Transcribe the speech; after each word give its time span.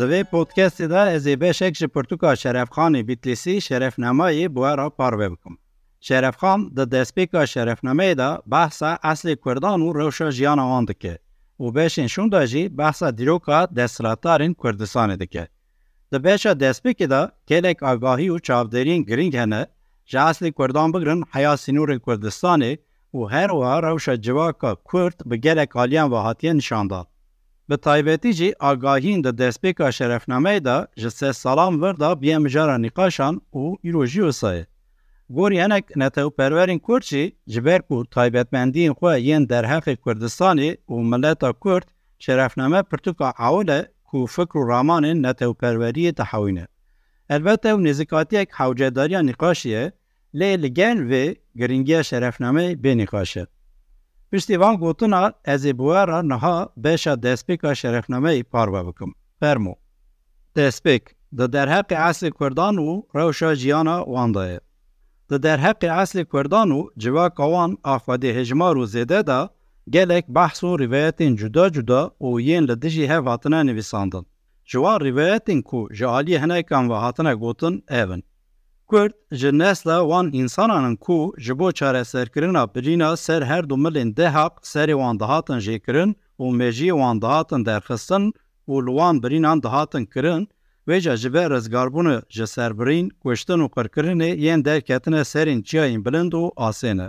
دوی 0.00 0.24
پودکاستی 0.24 0.86
دا 0.86 1.00
از 1.00 1.26
بشک 1.26 1.72
جی 1.72 1.86
پرتوکا 1.86 2.34
شرف 2.34 2.68
خانی 2.68 3.02
بیتلیسی 3.02 3.60
شرف 3.60 3.98
نمایی 3.98 4.48
بوارا 4.48 4.90
پاروه 4.90 5.28
بکم. 5.28 5.54
شرف 6.00 6.36
خان 6.36 6.60
د 6.76 6.88
دسپیکا 6.88 7.46
شرف 7.46 7.84
نمایی 7.84 8.14
دا 8.14 8.42
بحثا 8.46 8.98
اصل 9.02 9.34
کردان 9.44 9.82
و 9.82 9.92
روشا 9.92 10.30
جیان 10.30 10.58
آن 10.58 10.84
دکه 10.84 11.18
و 11.60 11.70
بشین 11.70 12.06
شون 12.06 12.28
دا 12.28 12.46
جی 12.46 12.68
بحثا 12.68 13.10
دیروکا 13.10 13.66
دستراتارین 13.66 14.54
کردستان 14.62 15.16
دکه. 15.16 15.48
د 16.12 16.14
بشا 16.14 16.54
دسپیکی 16.54 17.06
دا 17.06 17.32
کلک 17.48 17.82
آگاهی 17.82 18.28
و 18.28 18.38
چاودرین 18.38 19.02
گرینگ 19.02 19.36
هنه 19.36 19.66
جا 20.04 20.22
اصل 20.22 20.50
کردان 20.58 20.92
بگرن 20.92 21.22
حیا 21.34 21.56
سینور 21.56 21.98
کردستانی 21.98 22.78
و 23.14 23.24
هر 23.24 23.52
و 23.52 23.80
روشا 23.80 24.16
جواکا 24.16 24.78
کرد 24.92 25.18
به 25.26 25.68
آلیان 25.74 26.10
و 26.10 26.14
هاتیه 26.14 26.52
نشان 26.52 26.86
داد. 26.86 27.06
به 27.70 27.76
تایبتی 27.76 28.32
جی 28.32 28.52
آگاهین 28.60 29.20
ده 29.20 29.32
دستپیکا 29.32 29.90
شرفنامه 29.90 30.60
ده 30.60 30.86
جسه 30.96 31.32
سلام 31.32 31.82
ورده 31.82 32.14
بیه 32.14 32.38
مجاره 32.38 32.76
نقاشان 32.76 33.40
و 33.52 33.58
ایروژی 33.82 34.20
و 34.20 34.32
سایه. 34.32 34.66
گوری 35.28 35.60
هنک 35.60 35.84
نته 35.96 36.22
و 36.22 36.30
پرورین 36.30 36.80
کرد 36.88 37.02
جی 37.02 37.32
جبر 37.46 37.80
مندین 38.52 38.92
خواه 38.92 39.20
یین 39.20 39.44
در 39.44 39.64
حق 39.64 39.98
کردستانی 40.06 40.76
و 40.88 40.94
ملتا 40.94 41.54
کرد 41.64 41.92
شرفنامه 42.18 42.82
پرتوکا 42.82 43.32
عوله 43.38 43.88
کو 44.04 44.26
فکر 44.26 44.60
رمان 44.68 45.26
نتهو 45.26 45.52
پروری 45.52 46.12
تحوینه. 46.12 46.68
البته 47.30 47.74
و 47.74 47.76
نزکاتی 47.76 48.36
اک 48.36 48.48
حوجه 48.52 48.90
داریا 48.90 49.20
نقاشیه 49.22 49.92
لیل 50.34 50.68
گن 50.68 50.98
و 51.10 51.34
گرنگی 51.58 52.04
شرفنامه 52.04 52.74
بی 52.74 52.94
نقاشه. 52.94 53.46
پشتی 54.32 54.56
وان 54.56 54.76
گوتنا 54.76 55.32
از 55.44 55.66
بوارا 55.66 56.22
نها 56.22 56.72
بشا 56.84 57.14
دسپیک 57.16 57.60
و 57.62 57.74
شرفنامه 57.74 58.30
ای 58.30 58.42
پاروا 58.42 58.82
بکم. 58.82 59.12
فرمو. 59.40 59.74
دسپیک. 60.56 61.02
ده 61.36 61.46
در 61.46 61.68
حق 61.68 61.92
عصر 61.92 62.30
کردان 62.40 62.78
و 62.78 63.02
روشا 63.14 63.54
جیانا 63.54 64.04
وانده 64.04 64.40
ای. 64.40 64.58
ده 65.28 65.38
در 65.38 65.56
حق 65.56 65.84
عصر 65.84 66.24
کردان 66.32 66.72
و 66.72 66.86
جواک 66.96 67.32
زده 67.36 67.76
آفادی 67.82 68.28
هجمار 68.28 68.78
و 68.78 68.86
زیده 68.86 69.22
دا 69.22 69.50
گلک 69.92 70.26
بحث 70.26 70.64
و 70.64 70.76
روایتین 70.76 71.36
جدا 71.36 71.68
جدا 71.68 72.14
و 72.20 72.40
یین 72.40 72.64
لدجی 72.64 73.04
هفاتنه 73.06 73.62
نویساندن. 73.62 74.22
جوان 74.64 75.00
روایتین 75.00 75.62
کو 75.62 75.88
جالی 75.92 76.36
هنه 76.36 76.62
کن 76.62 76.86
و 76.86 76.94
حاتنه 76.94 77.34
گوتن 77.34 77.82
ایون. 77.90 78.22
کرد 78.90 79.14
ژ 79.40 79.44
نسل 79.60 79.90
وان 80.10 80.26
انسانانن 80.40 80.96
کو 81.04 81.18
ژبو 81.46 81.68
چاره 81.78 82.02
سرکرین 82.12 82.56
اپرینا 82.56 83.10
سر 83.16 83.42
هر 83.50 83.62
دو 83.70 83.76
ملین 83.76 84.10
ده 84.18 84.30
حق 84.36 84.54
سر 84.72 84.94
وان 85.00 85.16
دهاتن 85.16 85.58
ژیکرین 85.66 86.10
او 86.36 86.52
میجی 86.52 86.90
وان 86.90 87.18
دهاتن 87.18 87.62
درخصن 87.62 88.24
او 88.68 88.80
لوان 88.86 89.20
برینان 89.20 89.58
دهاتن 89.60 90.04
کرن 90.04 90.46
و 90.86 90.98
جا 90.98 91.14
جبه 91.16 91.48
رزگاربون 91.48 92.22
جا 92.28 92.46
سربرین 92.46 93.10
کشتن 93.24 93.60
و 93.60 93.68
قرکرنه 93.68 94.28
یین 94.44 94.60
درکتن 94.62 95.22
سرین 95.22 95.62
چیاین 95.62 96.02
بلند 96.02 96.34
و 96.34 96.50
آسینه. 96.56 97.08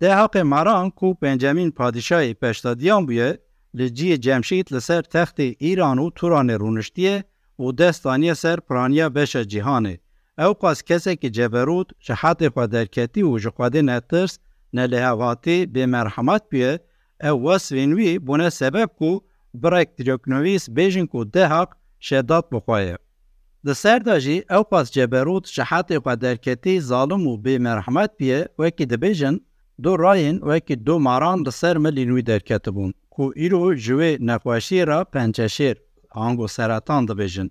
ده 0.00 0.16
حق 0.16 0.36
ماران 0.36 0.90
کو 0.90 1.14
پنجمین 1.14 1.70
پادشای 1.70 2.34
پشتادیان 2.34 3.06
بویه 3.06 3.38
لجی 3.74 4.18
جمشید 4.18 4.72
لسر 4.72 5.02
تخت 5.02 5.40
ایران 5.40 5.98
و 5.98 6.10
توران 6.10 6.50
رونشتیه 6.50 7.24
و 7.58 7.72
دستانی 7.72 8.34
سر 8.34 8.56
پرانیا 8.56 9.08
بشه 9.08 9.44
جهانه. 9.44 9.98
Qas 10.36 10.82
kesekî 10.82 11.30
ceberût 11.32 11.88
ji 12.00 12.12
hatê 12.12 12.48
xwe 12.54 12.72
derketî 12.72 13.22
û 13.30 13.38
ji 13.42 13.48
xwedê 13.56 13.82
netirs 13.86 14.32
nelêhevatî 14.76 15.58
bêmerhemet 15.74 16.42
bûye 16.50 16.72
ew 17.28 17.36
wesvên 17.46 17.90
wî 17.98 18.26
bûne 18.26 18.50
sebeb 18.50 18.90
ku 18.98 19.24
birek 19.54 19.98
diroknivîs 19.98 20.64
bêjin 20.76 21.06
ku 21.06 21.32
dehaq 21.34 21.70
şedat 22.00 22.52
bixwaye. 22.52 22.96
Di 23.66 23.74
ser 23.74 24.04
da 24.04 24.20
jî 24.20 24.36
ew 24.56 24.64
qas 24.70 24.86
ceberût 24.96 25.44
ji 25.54 25.62
hatê 25.62 25.96
xwe 26.02 26.20
derketî 26.20 26.80
zalim 26.80 27.22
û 27.30 27.32
bêmerhemet 27.44 28.10
bûye 28.18 28.40
wekî 28.60 28.84
dibêjin 28.92 29.36
du 29.82 29.92
rayên 30.04 30.36
wekî 30.48 30.86
du 30.86 30.98
maran 31.06 31.44
di 31.46 31.52
ser 31.52 31.76
milên 31.76 32.10
wî 32.16 32.26
derketibûn 32.26 32.92
ku 33.10 33.24
îro 33.44 33.74
ji 33.74 33.92
wê 34.00 34.10
nexweşiyê 34.28 34.86
ra 34.86 35.00
pençeşêr 35.12 35.76
hango 36.10 36.48
seratan 36.48 37.02
dibêjin. 37.08 37.50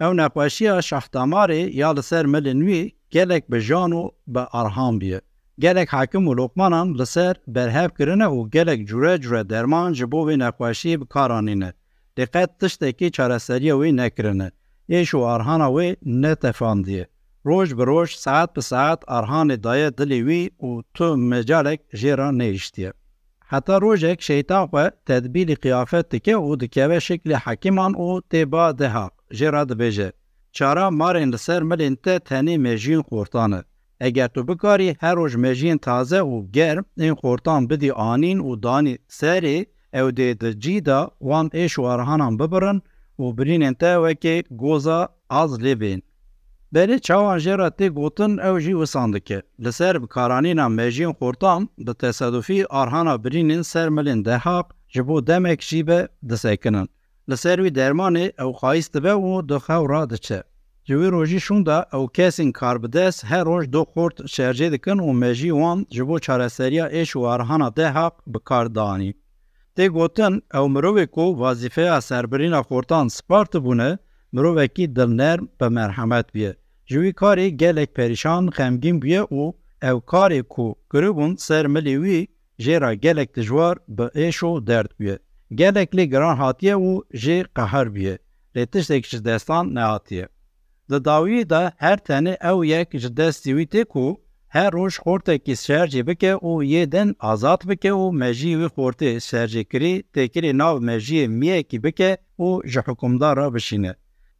Ew 0.00 0.12
nexweşiya 0.16 0.78
şahdamarê 0.90 1.70
ya 1.80 1.90
li 1.96 2.02
ser 2.02 2.24
milên 2.24 2.60
wî 2.68 2.92
gelek 3.10 3.50
bi 3.52 3.58
jan 3.60 3.90
û 3.90 4.10
bi 4.26 4.40
arhan 4.52 5.00
biye. 5.00 5.20
Gelek 5.58 5.92
hekim 5.92 6.24
û 6.30 6.36
lokmanan 6.36 6.98
li 6.98 7.06
ser 7.06 7.34
berhev 7.46 7.90
kirine 7.98 8.24
û 8.24 8.50
gelek 8.50 8.88
cure 8.88 9.20
cure 9.20 9.48
derman 9.50 9.92
ji 9.92 10.12
bo 10.12 10.20
vê 10.28 10.34
nexweşiyê 10.44 11.00
bi 11.00 11.06
karanîne. 11.06 11.72
Lê 12.16 12.26
qet 12.34 12.50
tiştekî 12.60 13.12
çareseriya 13.12 13.74
wê 13.74 13.96
nekirine. 13.96 14.50
Êş 14.88 15.10
û 15.18 15.26
arhana 15.34 15.68
wê 15.76 15.96
netefandiye. 16.02 17.06
Roj 17.46 17.78
bi 17.78 17.86
roj 17.86 18.10
saet 18.10 18.56
bi 18.56 18.62
saet 18.62 19.00
arhanê 19.02 19.62
daye 19.62 19.88
dilê 19.88 20.20
wî 20.28 20.50
û 20.66 20.84
tu 20.94 21.16
mecalek 21.16 21.80
jê 21.92 22.18
ra 22.18 22.32
neîştiye. 22.32 22.92
Rojek 23.52 24.22
şeytan 24.22 24.66
xwe 24.66 24.90
tedbîlî 25.06 25.56
qiyafet 25.56 26.10
dike 26.12 26.32
û 26.32 26.60
dikeve 26.60 26.96
şeklê 26.96 27.34
hekîman 27.34 27.92
û 27.92 28.22
têba 28.30 28.78
deha. 28.78 29.10
jê 29.30 29.52
ra 29.52 29.62
dibêje 29.62 30.12
çara 30.52 30.86
marên 31.00 31.32
li 31.32 31.38
ser 31.38 31.62
milên 31.62 31.96
te 31.96 32.16
tenê 32.16 32.56
mejiyên 32.66 33.02
xortan 33.08 33.52
e 33.52 33.62
eger 34.06 34.28
tu 34.34 34.48
bikarî 34.48 34.96
her 35.00 35.16
roj 35.16 35.34
mejiyên 35.34 35.78
taze 35.78 36.20
û 36.32 36.52
germ 36.52 36.84
ên 36.98 37.14
xortan 37.20 37.70
bidî 37.70 37.92
anîn 37.92 38.38
û 38.38 38.62
danî 38.62 38.98
serê 39.18 39.58
ew 40.00 40.08
dê 40.18 40.40
di 40.40 40.50
cî 40.62 40.86
da 40.86 41.10
wan 41.18 41.46
êş 41.62 41.72
û 41.80 41.82
arhanan 41.92 42.38
bibirin 42.38 42.78
û 43.18 43.24
birînên 43.36 43.74
Berê 46.74 46.98
çawan 46.98 47.38
jê 47.38 47.58
ra 47.58 47.68
tê 47.68 47.88
gotin 47.88 48.38
ew 48.38 48.60
jî 48.60 48.70
wisan 48.70 49.12
dike. 49.12 49.42
Li 49.64 49.72
ser 49.72 50.02
bikaranîna 50.02 50.66
mejiyên 50.66 51.14
xortan 51.18 51.68
bi 51.78 51.94
tesedufî 51.94 52.66
arhana 52.70 53.14
birînên 53.14 53.62
ser 53.62 53.88
milên 53.88 54.24
dehaq 54.24 54.66
ji 54.88 55.08
bo 55.08 55.26
demek 55.26 55.62
jî 55.62 55.86
be 55.86 56.08
disekinin. 56.28 56.88
li 57.30 57.36
ser 57.36 57.58
wî 57.58 57.70
dermanê 57.80 58.26
ew 58.44 58.52
xayîs 58.60 58.94
dibe 58.94 59.14
û 59.28 59.48
di 59.48 59.58
xew 59.66 59.82
radiçe. 59.94 60.42
Ji 60.84 60.94
wê 60.94 61.08
rojî 61.12 61.40
şûn 61.46 61.66
da 61.66 61.88
ew 61.92 62.06
kesên 62.16 62.52
karbidest 62.52 63.24
her 63.24 63.44
roj 63.44 63.72
do 63.72 63.82
xort 63.82 64.20
şercê 64.20 64.72
dikin 64.72 64.98
û 64.98 65.12
mejî 65.12 65.50
wan 65.50 65.86
ji 65.90 66.08
bo 66.08 66.18
çareseriya 66.18 66.86
êş 66.90 67.10
û 67.18 67.28
arhana 67.28 67.76
dehaq 67.76 68.14
bi 68.26 68.38
kar 68.38 68.74
danî. 68.74 69.14
Tê 69.76 69.88
gotin 69.88 70.34
ew 70.54 70.66
mirovê 70.74 71.06
ku 71.06 71.40
vazîfeya 71.40 72.00
serbirîna 72.00 72.60
xortan 72.60 73.08
spar 73.08 73.46
bûne, 73.46 73.98
mirovekî 74.32 74.96
dilnerm 74.96 75.46
bi 75.60 75.68
merhemet 75.68 76.34
biye. 76.34 76.59
جوی 76.90 77.12
کاری 77.12 77.56
گلک 77.62 77.90
پریشان 77.98 78.50
خمگین 78.56 78.96
بیه 79.00 79.20
او 79.30 79.54
او 79.82 80.00
کاری 80.00 80.42
کو 80.42 80.66
گروبون 80.92 81.32
سر 81.36 81.66
ملیوی 81.66 82.20
جیرا 82.62 82.94
گلک 83.04 83.28
دجوار 83.36 83.76
به 83.96 84.10
ایشو 84.14 84.60
درد 84.60 84.90
بیه. 84.98 85.16
گلک 85.58 85.90
گران 86.12 86.36
هاتیه 86.36 86.72
او 86.72 87.02
جی 87.22 87.36
قهر 87.56 87.88
بیه. 87.94 88.18
لی 88.54 88.66
تشتک 88.72 89.04
جدستان 89.12 89.64
نهاتیه. 89.76 90.26
ده 90.26 90.28
دا 90.90 90.98
داوی 90.98 91.44
ده 91.44 91.44
دا 91.44 91.72
هر 91.78 91.96
تنه 91.96 92.36
او 92.50 92.64
یک 92.64 92.90
جدستی 93.02 93.52
وی 93.52 93.66
تکو 93.66 94.06
هر 94.48 94.70
روش 94.70 94.98
خورته 94.98 95.38
کی 95.38 95.54
سرجی 95.54 96.02
بکه 96.02 96.30
او 96.44 96.64
یه 96.64 96.86
دن 96.86 97.08
آزاد 97.18 97.66
بکه 97.68 97.88
او 97.88 98.12
مجی 98.12 98.54
وی 98.56 98.68
خورته 98.68 99.18
تکری 100.14 100.52
ناو 100.52 100.80
مجی 100.80 101.26
میه 101.26 101.62
کی 101.62 101.78
بکه 101.78 102.18
او 102.36 102.62
جه 102.62 102.82
حکومدار 102.86 103.36
را 103.36 103.50
بشینه. 103.50 103.94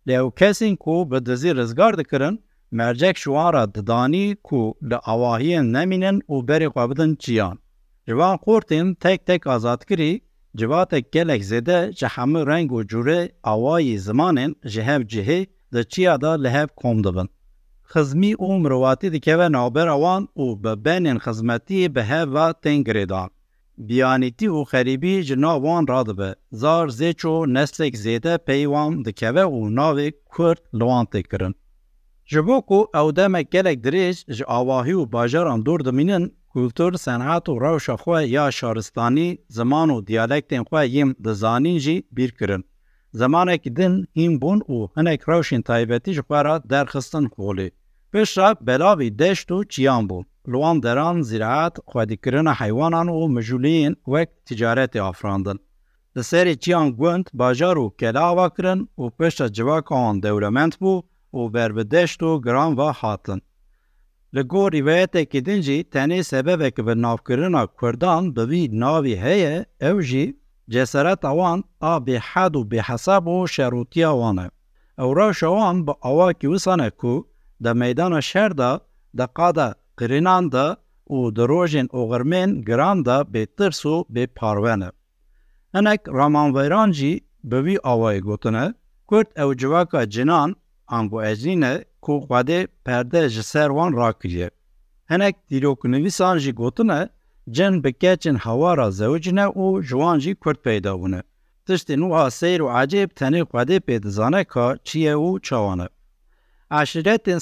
Ew 0.06 0.30
kesên 0.38 0.76
ku 0.76 1.10
bi 1.10 1.18
dizî 1.26 1.56
rizgar 1.56 1.98
dikirin, 1.98 2.44
mercek 2.70 3.16
ji 3.16 3.24
wan 3.24 3.52
ra 3.54 3.74
didanî 3.74 4.36
ku 4.46 4.74
li 4.90 4.98
awahiyên 5.12 5.72
nemînin 5.72 6.20
û 6.32 6.46
berê 6.48 6.68
xwe 6.74 6.90
bidin 6.90 7.14
çiyan. 7.22 7.58
Ji 8.08 8.16
van 8.16 8.36
xortên 8.44 8.94
tek 8.94 9.26
tek 9.26 9.46
azadkirî 9.46 10.20
Civatek 10.56 11.12
gelek 11.12 11.42
zêde 11.42 11.92
ji 11.98 12.06
hemû 12.06 12.46
reng 12.46 12.70
û 12.76 12.80
curê 12.90 13.30
awayî 13.52 13.96
zimanên 14.06 14.52
ji 14.64 14.82
hev 14.82 15.02
cihê 15.02 15.46
di 15.72 15.88
çiya 15.88 16.20
da 16.20 16.32
li 16.42 16.50
hev 16.50 16.68
kom 16.80 17.04
dibin. 17.04 17.28
Xizmî 17.92 18.32
û 18.34 18.48
mirovatî 18.62 19.12
dikeve 19.12 19.52
navbera 19.52 19.96
wan 20.04 20.22
û 20.36 20.46
bi 20.62 20.72
benên 20.84 21.18
xizmetiyê 21.24 21.94
bi 21.94 22.02
hev 22.10 22.34
ve 22.34 22.46
tên 22.62 22.78
girêdan. 22.84 23.28
Biyanîtî 23.88 24.48
û 24.58 24.60
xerîbî 24.70 25.16
ji 25.26 25.36
nav 25.44 25.58
wan 25.66 25.84
radibe. 25.92 26.30
Zar 26.62 26.86
zêç 26.98 27.20
û 27.32 27.34
neslek 27.56 27.94
zêde 28.04 28.34
pey 28.46 28.64
wan 28.72 29.04
dikeve 29.04 29.44
û 29.56 29.60
navê 29.78 30.08
Kurd 30.32 30.60
li 30.78 30.84
wan 30.90 31.06
tê 31.12 31.22
kirin. 31.30 31.54
Ji 32.30 32.40
bo 32.46 32.58
ku 32.68 32.80
ew 33.00 33.08
demek 33.16 33.46
gelek 33.54 33.78
dirêj 33.84 34.16
ji 34.36 34.44
awahî 34.58 34.94
û 35.02 35.12
bajaran 35.12 35.60
dor 35.66 35.80
dimînin 35.86 36.24
kultur 36.52 36.92
senat 37.04 37.44
û 37.52 37.52
rewşa 37.64 37.96
xwe 38.02 38.18
ya 38.36 38.46
şaristanî 38.58 39.28
ziman 39.56 39.88
û 39.96 40.06
diyalektên 40.08 40.62
xwe 40.68 40.82
yêm 40.96 41.10
dizanîn 41.24 41.78
jî 41.84 41.96
bîrkirin. 42.16 42.64
Zemanekî 43.20 43.76
din 43.76 43.94
hîn 44.16 44.34
bûn 44.42 44.60
û 44.74 44.78
hinek 44.96 45.20
rewşên 45.30 45.62
taybetî 45.68 46.12
ji 46.16 46.22
xwe 46.28 46.40
ra 46.44 46.54
derxistin 46.70 47.26
holê. 47.36 47.68
Pişra 48.12 48.48
belavî 48.66 49.18
deşt 49.18 49.48
û 49.56 49.68
çiyan 49.72 50.04
bû. 50.10 50.18
لواندران 50.46 51.22
زراعت 51.22 51.76
خودکرنا 51.86 52.52
حیوانان 52.58 53.08
و 53.08 53.28
مجولین 53.28 53.96
وک 54.08 54.28
تجارت 54.46 54.96
افراندن. 54.96 55.54
ده 56.14 56.22
سری 56.22 56.56
چیان 56.56 56.90
گوند 56.90 57.30
باجار 57.34 57.78
و 57.78 57.94
کلا 58.00 58.44
وکرن 58.44 58.88
و 58.98 59.08
پشت 59.08 59.46
جواک 59.46 59.92
آن 59.92 60.20
دولمند 60.20 60.76
بو 60.80 61.02
و 61.34 61.48
بربدشت 61.48 62.22
و 62.22 62.40
گران 62.40 62.74
و 62.76 62.92
حاتن. 62.92 63.40
لگو 64.32 64.68
روایت 64.68 65.30
که 65.30 65.40
دنجی 65.40 65.82
تنی 65.82 66.22
سبب 66.22 66.68
که 66.68 66.82
به 66.82 66.94
نافکرنا 66.94 67.68
کردان 67.80 68.32
به 68.32 68.46
وی 68.46 68.68
ناوی 68.72 69.14
هیه 69.14 69.66
او 69.80 70.00
جی 70.02 70.34
جسارت 70.68 71.24
اوان 71.24 71.64
آ 71.80 71.98
به 71.98 72.20
حد 72.20 72.56
و 72.56 72.64
به 72.64 72.82
حساب 72.82 73.28
و 73.28 73.46
شروطی 73.46 74.04
اوانه. 74.04 74.50
او 74.98 75.14
را 75.14 75.32
شوان 75.32 75.84
به 75.84 75.94
اوا 76.02 76.32
که 76.32 76.48
وسانه 76.48 76.90
کو 76.90 77.22
ده 77.62 77.72
میدان 77.72 78.20
شر 78.20 78.48
ده 78.48 78.80
ده 79.16 79.26
قاده 79.26 79.74
de 80.00 80.76
û 81.16 81.36
di 81.36 81.44
rojên 81.50 81.88
oxirmên 82.00 82.50
giran 82.68 82.98
de 83.06 83.18
bêtirs 83.32 83.80
û 83.92 83.94
bêparwen 84.14 84.80
e. 84.88 84.90
Hinek 85.74 86.02
ramanveran 86.18 86.90
jî 86.98 87.12
bi 87.50 87.58
vî 87.64 87.76
awayê 87.92 88.20
gotine, 88.20 88.74
Kurd 89.08 89.28
ew 89.36 89.50
civaka 89.60 90.10
cinan 90.10 90.56
an 90.86 91.10
bu 91.10 91.24
ecîne 91.24 91.84
ku 92.04 92.12
xwedê 92.12 92.68
perde 92.84 93.28
ji 93.28 93.42
ser 93.42 93.68
wan 93.68 93.92
rakiriye. 93.96 94.50
Hinek 95.10 95.36
dîroknivîsan 95.50 96.38
jî 96.38 96.52
gotine 96.52 97.08
cin 97.50 97.84
bi 97.84 97.92
keçin 97.92 98.34
hewara 98.34 98.90
zewcine 98.90 99.46
û 99.62 99.82
ji 99.82 99.96
wan 100.02 100.18
jî 100.18 100.34
Kurd 100.34 100.56
peyda 100.64 100.92
bûne. 101.00 101.22
Tiştên 101.66 102.00
wiha 102.10 102.30
seyr 102.30 102.60
û 102.60 102.68
ecêb 102.82 103.08
tenê 103.18 103.40
xwedê 103.50 103.78
pê 103.86 104.02
dizane 104.02 104.44
ka 104.44 104.76
çi 104.84 104.98
ye 104.98 105.14
û 105.14 105.40
çawan 105.42 105.78
e. 105.78 105.88
عشرت 106.70 107.28
ان 107.28 107.40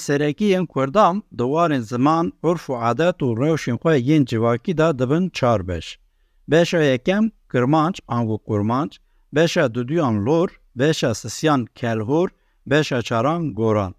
ان 0.55 0.67
کردام 0.75 1.23
دوار 1.37 1.79
زمان 1.79 2.31
عرف 2.43 2.69
و 2.69 2.73
عادات 2.73 3.23
و 3.23 3.35
روش 3.35 3.69
ان 3.69 3.77
ین 3.95 4.25
جواکی 4.25 4.73
دا 4.73 4.91
دبن 4.91 5.29
چار 5.33 5.61
بش. 5.61 5.99
بشا 6.51 6.83
یکم 6.83 7.29
کرمانج 7.53 7.95
آنگو 8.07 8.37
کرمانج، 8.47 8.99
بشا 9.35 9.67
دودیان 9.67 10.23
لور، 10.25 10.59
بشا 10.79 11.13
سسیان 11.13 11.67
کلهور، 11.77 12.31
بشا 12.69 13.01
چاران 13.01 13.53
گوران. 13.53 13.93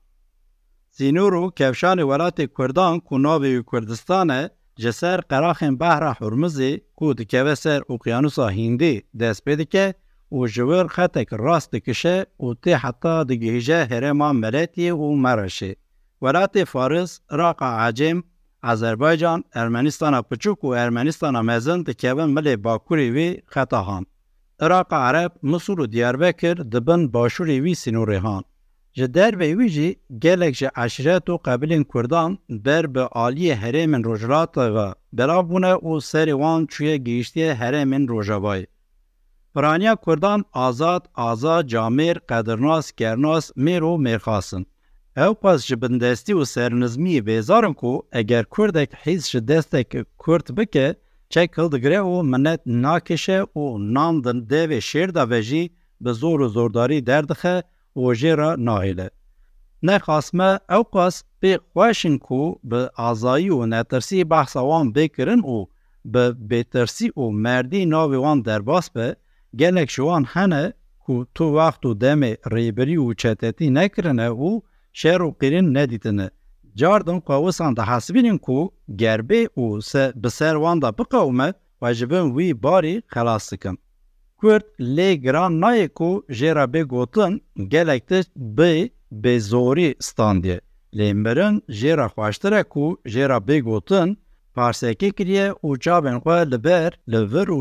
زینورو 0.93 1.51
کفشان 1.57 2.03
ولات 2.03 2.41
کردان 2.59 3.01
کنابی 3.01 3.57
و 3.57 3.63
کردستانه 3.63 4.51
جسر 4.77 5.21
قراخن 5.21 5.77
بحر 5.77 6.13
حرمزی 6.13 6.81
کود 6.97 7.23
کبسر 7.23 7.81
اقیانوسا 7.91 8.49
هندی 8.49 9.03
دست 9.21 9.43
بدکه 9.47 9.95
و 10.33 10.47
جوور 10.47 10.87
خطک 10.87 11.29
راست 11.31 11.77
کشه 11.77 12.27
او 12.37 12.55
تی 12.55 12.73
حتا 12.73 13.25
دگیجه 13.25 13.85
هرما 13.85 14.33
ملیتی 14.33 14.91
و 14.91 15.11
مرشه. 15.15 15.77
ولات 16.23 16.65
فارس، 16.65 17.21
راقا 17.31 17.67
عجم، 17.67 18.23
ازربایجان، 18.63 19.45
ارمنستان 19.55 20.23
پچوک 20.23 20.65
و 20.65 20.67
ارمنستان 20.67 21.41
مزند 21.41 21.97
کهون 21.97 22.31
ملی 22.31 22.57
باکوری 22.57 23.11
وی 23.11 23.43
خطا 23.47 23.83
هان. 23.83 24.07
عراق 24.61 24.95
عرب 24.95 25.33
مصر 25.43 25.81
و 25.81 25.87
دیار 25.87 26.17
بکر 26.17 26.55
دبن 26.55 27.09
باشوری 27.09 27.61
وی 27.61 27.75
سنوری 27.75 28.17
هان. 28.17 28.43
جدر 28.93 29.31
به 29.31 29.55
ویجی 29.55 29.97
گلک 30.23 30.53
جه 30.55 30.71
عشرت 30.77 31.31
و 31.31 31.37
قبلین 31.37 31.85
کردان 31.95 32.39
بر 32.49 32.87
به 32.87 33.01
آلی 33.01 33.51
هرمن 33.51 34.03
رجلات 34.05 34.59
و 34.59 34.95
بلابونه 35.13 35.69
او 35.69 36.01
سری 36.01 36.33
وان 36.33 36.67
چوی 36.67 36.99
گیشتی 36.99 37.45
هرمن 37.45 38.07
رجبایی. 38.09 38.67
برانیا 39.55 39.95
کردان 40.07 40.45
آزاد 40.53 41.09
آزا 41.15 41.63
جامیر 41.63 42.19
قدرناس 42.19 42.95
گرناس 42.95 43.53
میرو 43.57 43.97
میرخاسن. 43.97 44.65
او 45.17 45.35
پاس 45.35 45.67
جبن 45.67 45.99
دستی 45.99 46.33
و 46.33 46.45
سرنزمی 46.45 47.21
بیزارم 47.21 47.75
کو 47.75 48.01
اگر 48.13 48.45
کردک 48.57 48.91
حیز 49.03 49.37
دستک 49.37 50.07
کرد 50.27 50.55
بکه 50.55 50.97
چه 51.29 51.47
کل 51.47 51.69
دگره 51.69 52.01
و 52.01 52.23
منت 52.23 52.61
ناکشه 52.67 53.43
و 53.43 53.79
ناندن 53.79 54.41
دیو 54.41 54.81
شیر 54.81 55.07
دا 55.07 55.27
وجی 55.31 55.71
به 56.01 56.13
زور 56.13 56.41
و 56.41 56.49
زورداری 56.49 57.01
دردخه 57.01 57.65
و 57.97 58.15
جیرا 58.15 58.57
ناهیله. 58.57 59.11
نخاسمه 59.83 60.61
او 60.69 60.83
پاس 60.83 61.25
بی 61.41 61.59
خوشن 61.73 62.17
کو 62.19 62.55
به 62.65 62.91
آزایی 62.97 63.51
و 63.51 63.67
نترسی 63.67 64.25
بحثاوان 64.25 64.93
بکرن 64.93 65.41
و 65.41 65.65
به 66.05 66.33
بترسی 66.33 67.13
و 67.17 67.21
مردی 67.21 67.87
ناویوان 67.87 68.43
درباس 68.43 68.91
به 68.91 69.17
gelek 69.55 69.89
wan 69.89 70.25
hene 70.25 70.73
ku 71.05 71.27
tu 71.35 71.45
wext 71.57 71.83
û 71.89 71.91
demê 72.05 72.33
rêbirî 72.55 72.97
û 73.07 73.17
çetetî 73.23 73.75
nekirine 73.75 74.29
û 74.49 74.63
şer 74.93 75.21
û 75.21 75.31
qîrin 75.41 75.75
nedîtine. 75.75 76.29
Cardin 76.81 77.19
xwewisan 77.27 77.77
dihesibînin 77.77 78.39
ku 78.39 78.75
gerbê 79.03 79.43
û 79.57 79.83
se 79.83 80.13
bi 80.23 80.31
ser 80.31 80.55
wan 80.63 80.83
da 80.83 80.91
biqewme 80.99 81.49
xwe 81.81 81.95
ji 81.95 82.11
bin 82.11 82.27
wî 82.37 82.63
barî 82.63 83.03
xelas 83.15 83.53
dikin. 83.53 83.79
Ku 84.39 84.49
jê 86.39 86.51
re 86.59 86.67
bê 86.75 86.83
gotin 86.83 87.33
gelek 87.69 88.09
te 88.09 88.21
bê 88.59 88.91
bê 89.13 89.41
zorî 89.41 89.95
standiye. 90.01 90.61
Lê 90.95 91.15
mirin 91.15 91.63
jê 91.69 91.93
re 91.99 92.07
xweştir 92.15 92.53
e 92.53 92.63
ku 92.63 93.01
jê 93.13 93.25
re 93.29 93.39
bê 93.49 93.61
gotin 93.61 94.19
parsekê 94.57 95.11
kiriye 95.17 95.49
û 95.67 95.69
çavên 95.85 96.19
xwe 96.25 96.51
li 96.51 96.65
ber 96.65 96.91
li 97.13 97.21
vir 97.33 97.49
û. 97.57 97.61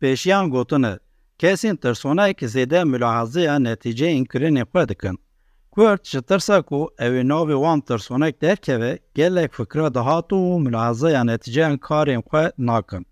پیشیان 0.00 0.48
گوتن 0.48 0.96
کسین 1.38 1.76
ترسونای 1.76 2.34
که 2.34 2.46
زیده 2.46 2.84
ملاحظه 2.84 3.40
یا 3.40 3.58
نتیجه 3.58 4.06
این 4.06 4.24
کرین 4.24 4.64
خود 4.64 4.92
کن. 4.92 5.14
کورد 5.70 6.02
چه 6.02 6.20
ترسا 6.20 6.62
کو 6.62 6.86
اوی 6.98 7.22
نوی 7.22 7.52
وان 7.52 7.80
ترسونای 7.80 8.32
در 8.40 8.54
که 8.54 8.76
وی 8.76 8.98
گلک 9.16 9.54
فکره 9.54 9.88
دهاتو 9.90 10.36
و 10.36 10.58
ملاحظه 10.58 11.10
یا 11.10 11.22
نتیجه 11.22 11.66
این 11.66 11.76
کارین 11.76 12.20
خود 12.20 12.54
ناکن. 12.58 13.02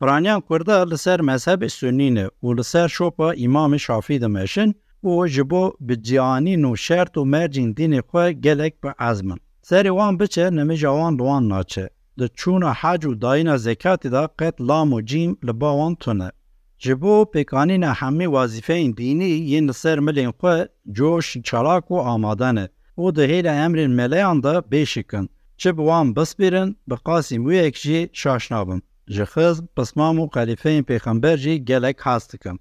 پرانیان 0.00 0.42
کرده 0.50 0.84
لسر 0.84 1.20
مذهب 1.20 1.66
سنین 1.66 2.28
و 2.42 2.52
لسر 2.52 2.88
شوپا 2.88 3.30
امام 3.30 3.76
شافی 3.76 4.18
دمشن 4.18 4.74
و 5.04 5.26
جبو 5.26 5.72
به 5.80 5.96
جیانین 5.96 6.64
و 6.64 6.76
شرط 6.76 7.18
و 7.18 7.24
مرجین 7.24 7.72
دین 7.72 8.00
خود 8.00 8.32
گلک 8.32 8.74
به 8.82 8.94
ازمن. 8.98 9.36
سری 9.62 9.88
وان 9.88 10.16
بچه 10.16 10.50
نمی 10.50 10.76
جوان 10.76 11.16
دوان 11.16 11.48
ناچه. 11.48 11.90
ده 12.20 12.28
چون 12.28 12.62
حج 12.64 13.04
و 13.06 13.14
داین 13.14 13.56
زکات 13.56 14.06
دا 14.06 14.26
قد 14.38 14.54
لام 14.62 14.92
و 14.92 15.00
جیم 15.00 15.38
لباوان 15.42 15.94
تونه. 15.94 16.32
جبو 16.78 17.24
پیکانین 17.24 17.84
همه 17.84 18.28
وظیفه 18.28 18.72
این 18.72 18.90
دینی 18.90 19.24
یه 19.24 19.60
نصر 19.60 20.00
ملین 20.00 20.32
خو 20.38 20.64
جوش 20.92 21.26
شیچالاک 21.26 21.90
و 21.90 21.96
آماده 21.96 22.52
نه. 22.52 22.68
او 22.94 23.10
ده 23.12 23.26
هیل 23.26 23.46
امر 23.46 23.86
ملیان 23.86 24.40
ده 24.40 24.60
بیشکن. 24.60 25.28
چه 25.56 25.72
بوان 25.72 26.14
بس 26.14 26.36
بیرن 26.36 26.76
بقاسی 26.88 27.38
مو 27.38 27.52
یک 27.52 27.80
جی 27.82 28.08
شاشنابن. 28.12 28.80
جه 29.08 29.24
خز 29.24 29.62
بس 29.76 29.96
مامو 29.96 30.26
قلیفه 30.26 30.68
این 30.68 30.82
پیخمبر 30.82 31.36
جی 31.36 31.64
گلک 31.64 31.96
هستکن. 32.00 32.56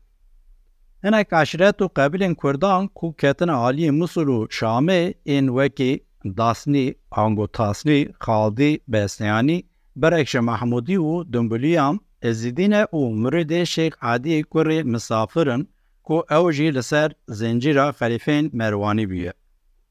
هنک 1.03 1.27
اشرت 1.31 1.81
و 1.81 1.87
قبیل 1.95 2.33
کردان 2.43 2.87
کو 2.87 3.11
کتن 3.11 3.49
عالی 3.49 3.89
مصر 3.91 4.29
و 4.29 4.47
شامه 4.49 5.15
این 5.23 5.49
وکی 5.49 6.01
داسنی 6.37 6.95
آنگو 7.09 7.47
تاسنی 7.47 8.07
خالدی 8.19 8.81
بسنیانی 8.91 9.65
برکش 9.95 10.35
محمودی 10.35 10.95
و 10.95 11.23
دنبولیان 11.23 11.99
ازیدین 12.21 12.73
او 12.73 13.15
مرد 13.15 13.63
شیخ 13.63 13.93
عادی 14.01 14.43
کوری 14.43 14.83
مسافرن 14.83 15.67
کو 16.03 16.21
او 16.31 16.51
جی 16.51 16.71
لسر 16.71 17.11
زنجیر 17.27 17.91
خلیفین 17.91 18.49
مروانی 18.53 19.05
بیه. 19.05 19.33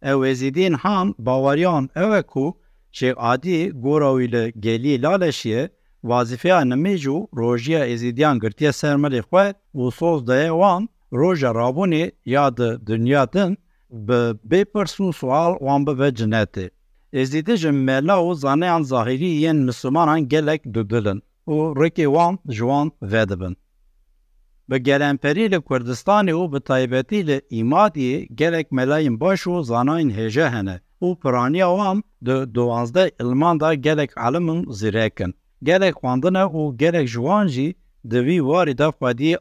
او 0.03 0.25
ازیدین 0.25 0.75
هم 0.75 1.15
باوریان 1.19 1.89
او 1.97 2.23
کو 2.23 2.53
شیخ 2.93 3.15
عادی 3.17 3.71
گوراوی 3.71 4.27
لگلی 4.27 4.97
لالشیه 4.97 5.71
وظیفه 6.05 6.65
نمیجو 6.65 7.15
و 7.15 7.27
روژی 7.33 7.77
ازیدیان 7.77 8.39
گرتی 8.39 8.73
سرمالی 8.73 9.21
خواه 9.21 9.53
و 9.75 9.91
سوز 9.91 10.25
ده 10.25 10.51
وان 10.51 10.89
روژ 11.11 11.45
رابونی 11.45 12.11
یاد 12.25 12.57
دنیا 12.85 13.25
دن 13.25 13.57
به 13.91 14.35
بی 14.45 14.65
پرسون 14.65 15.13
سوال 15.13 15.59
وان 15.61 15.85
به 15.85 16.13
جنته 16.13 16.71
از 17.13 17.31
دیده 17.31 17.57
جم 17.57 17.75
ملا 17.75 18.25
و 18.25 18.35
زانیان 18.35 18.83
زاهری 18.83 19.27
یین 19.27 19.65
مسلمان 19.65 20.09
هن 20.09 20.25
گلک 20.25 20.63
دو 20.69 20.83
دلن 20.83 21.21
و 21.47 21.75
رکی 21.77 22.07
وان 22.07 22.39
جوان 22.49 22.91
ویده 23.03 23.37
بن 23.37 23.55
به 24.69 24.79
گل 24.79 25.03
امپری 25.03 25.49
لی 25.49 25.61
کردستانی 25.71 26.33
و 26.33 26.49
به 26.49 26.59
طایبتی 26.59 27.23
لی 27.23 27.41
ایمادی 27.49 28.27
گلک 28.39 28.67
ملایم 28.73 29.19
باش 29.19 29.47
و 29.47 29.63
زانیان 29.63 30.11
هجه 30.11 30.49
هنه 30.49 30.81
و 31.03 31.15
پرانی 31.15 31.63
وان 31.63 32.03
دو 32.25 32.45
دوازده 32.45 33.13
علمان 33.21 33.57
دا 33.59 33.75
گلک 33.75 34.11
علمان 34.17 34.65
زیرکن 34.71 35.33
گلک 35.67 36.05
واندن 36.05 36.37
و 36.37 36.73
گلک 36.73 37.07
جوانجی 37.07 37.75
دوی 38.11 38.41
واری 38.41 38.75
دا 38.75 38.91
فادی 38.91 39.37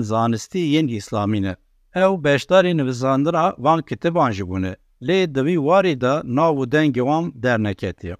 زانستی 0.00 0.58
یین 0.58 0.96
اسلامینه 0.96 1.56
ew 1.96 2.14
beşdarê 2.24 2.76
nivîsandina 2.76 3.54
van 3.58 3.80
kitiban 3.88 4.30
jî 4.36 4.44
bûne 4.50 4.72
lê 5.06 5.34
di 5.34 5.42
vî 5.46 5.56
warê 5.68 6.00
de 6.00 6.14
nav 6.36 6.54
û 6.62 6.64
dengê 6.72 7.02
wan 7.08 7.24
derneketiye. 7.42 8.16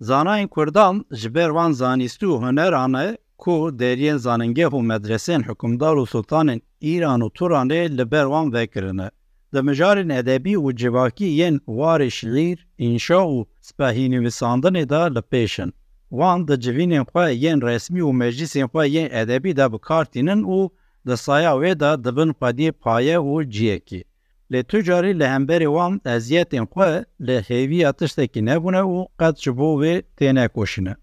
Zanayên 0.00 0.48
Kurdan 0.48 1.04
ji 1.10 1.34
ber 1.34 1.48
van 1.48 1.72
zanîstî 1.72 2.26
û 2.26 2.36
huneran 2.42 2.94
ku 3.38 3.54
deriyên 3.80 4.18
zaningeh 4.26 4.72
û 4.78 4.80
medresên 4.90 5.42
hukmdar 5.48 5.96
û 6.02 6.04
sultanên 6.14 6.60
İran 6.80 7.20
û 7.20 7.28
Turanê 7.36 7.98
li 7.98 8.10
ber 8.12 8.26
wan 8.32 8.52
vekirine. 8.52 9.10
Di 9.54 9.60
mijarên 9.68 10.10
edebî 10.20 10.54
û 10.64 10.76
civakî 10.76 11.28
yên 11.38 11.56
warê 11.66 12.10
şilîr, 12.18 12.58
înşa 12.78 13.20
û 13.34 13.46
spehînivîsandinê 13.68 14.84
de 14.92 15.14
li 15.14 15.22
pêşin. 15.32 15.70
Wan 16.10 16.48
di 16.48 16.52
civînên 16.64 17.04
xwe 17.10 17.26
yên 17.32 17.60
resmî 17.60 18.00
û 18.08 18.10
meclîsên 18.22 18.66
xwe 18.72 18.84
yên 18.88 19.08
edebî 19.20 19.56
de 19.56 19.72
bikartînin 19.72 20.42
û 20.42 20.70
د 21.08 21.10
سایه 21.24 21.52
وې 21.60 21.72
دا 21.82 21.92
د 22.04 22.06
بن 22.16 22.30
پدې 22.40 22.68
پایه 22.82 23.16
او 23.26 23.34
جی 23.54 23.78
کی 23.88 24.00
له 24.52 24.60
تجارت 24.72 25.14
له 25.20 25.26
همبر 25.34 25.62
وان 25.74 25.92
ازیت 26.14 26.50
ان 26.58 26.66
خو 26.72 26.88
له 27.26 27.36
هیوی 27.48 27.80
اتش 27.90 28.12
ته 28.18 28.24
کی 28.32 28.40
او 28.82 28.98
قد 29.20 29.34
چبو 29.42 29.70
وې 29.80 29.94
تنه 30.16 30.46
کوشنه. 30.56 30.94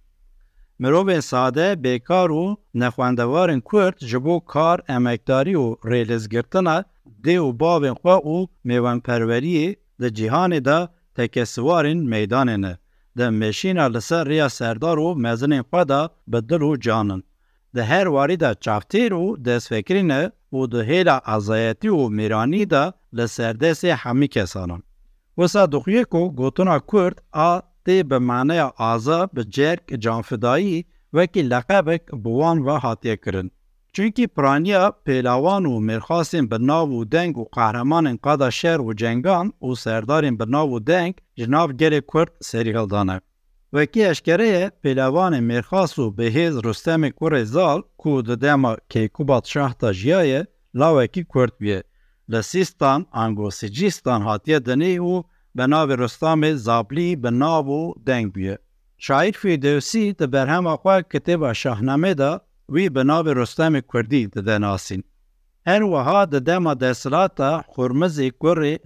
مرو 0.81 1.21
ساده 1.21 1.75
بیکار 1.83 2.29
او 2.37 2.43
نخواندوارن 2.81 3.59
کورت 3.69 3.97
جبو 4.11 4.35
کار 4.53 4.77
امکداری 4.97 5.53
او 5.53 5.65
ریلزګرتنا 5.91 6.75
دی 7.23 7.35
او 7.35 7.51
باوین 7.61 7.95
خو 8.01 8.15
او 8.27 8.35
میوان 8.67 8.99
پروری 9.05 9.75
د 10.01 10.03
جهان 10.17 10.51
دا 10.67 10.79
تکسوارن 11.15 11.99
میدان 12.13 12.49
نه 12.63 12.73
د 13.17 13.21
ماشینا 13.41 13.85
لسر 13.93 14.23
ریا 14.31 14.47
سردار 14.57 14.97
او 14.97 15.07
مزن 15.23 15.53
پدا 15.71 15.83
دا 15.89 16.01
بدلو 16.31 16.71
جانن. 16.85 17.21
ده 17.73 17.83
هر 17.83 18.07
واری 18.07 18.37
ده 18.37 18.55
چافتیر 18.55 19.13
و 19.13 19.37
دست 19.37 19.67
فکرینه 19.67 20.31
و 20.53 20.67
ده 20.67 20.83
هیلا 20.83 21.19
ازایتی 21.25 21.87
و 21.87 22.07
میرانی 22.07 22.65
ده 22.65 22.93
لسردس 23.13 23.85
همی 23.85 24.27
کسانان. 24.27 24.83
وسا 25.37 25.65
دخویه 25.65 26.03
کو 26.03 26.29
گوتونا 26.29 26.79
کرد 26.91 27.23
آ 27.33 27.59
تی 27.85 28.03
به 28.03 28.19
معنی 28.19 28.59
آزا 28.77 29.25
به 29.25 29.43
جرک 29.43 29.83
جانفدائی 29.99 30.85
وکی 31.13 31.41
لقبک 31.41 32.01
بوان 32.23 32.59
و 32.59 32.77
حاتیه 32.77 33.15
کرن. 33.15 33.49
چونکی 33.93 34.27
پرانیا 34.27 34.91
پیلاوان 35.05 35.65
و 35.65 35.79
مرخاسین 35.79 36.47
به 36.47 36.57
و 36.57 37.05
دنگ 37.05 37.37
و 37.37 37.45
قهرمان 37.51 38.15
قادا 38.21 38.49
شهر 38.49 38.81
و 38.81 38.93
جنگان 38.93 39.53
و 39.61 39.75
سردار 39.75 40.31
به 40.31 40.45
دنگ 40.85 41.13
جناب 41.35 41.77
گره 41.77 42.01
کرد 42.13 42.31
سریغل 42.41 42.87
دانه. 42.87 43.21
وکی 43.73 44.03
اشکره 44.03 44.71
پیلوان 44.81 45.39
میخاص 45.39 45.99
و 45.99 46.11
بهیز 46.11 46.57
رستم 46.65 47.09
کوری 47.09 47.45
زال 47.45 47.81
کو 47.97 48.21
ددیما 48.21 48.77
که 48.89 49.07
کوبات 49.07 49.45
شاه 49.45 49.75
تا 49.79 49.93
جیایه 49.93 50.47
لاوکی 50.73 51.25
کرد 51.33 51.53
بیه. 51.59 51.83
لسیستان 52.29 53.05
انگو 53.13 53.51
سیجیستان 53.51 54.21
حاطیه 54.21 54.59
دنی 54.59 54.99
بناو 55.55 55.91
رستم 55.91 56.53
زابلی 56.53 57.15
بناو 57.15 57.67
و 57.67 57.93
دنگ 58.05 58.33
بیه. 58.33 58.59
شاید 58.97 59.35
فیدوسی 59.35 60.13
ده 60.13 60.27
برهم 60.27 60.67
اخوا 60.67 61.01
کتب 61.01 61.53
شاهنامه 61.53 62.13
دا 62.13 62.41
وی 62.69 62.89
بناو 62.89 63.27
رستم 63.27 63.79
کردی 63.79 64.27
ده 64.27 64.57
ناسین. 64.57 65.03
هر 65.67 65.83
وها 65.83 66.25
ده 66.25 66.39
دیما 66.39 66.73
ده 66.73 66.93
سلاتا 66.93 67.63
خورمزی 67.67 68.31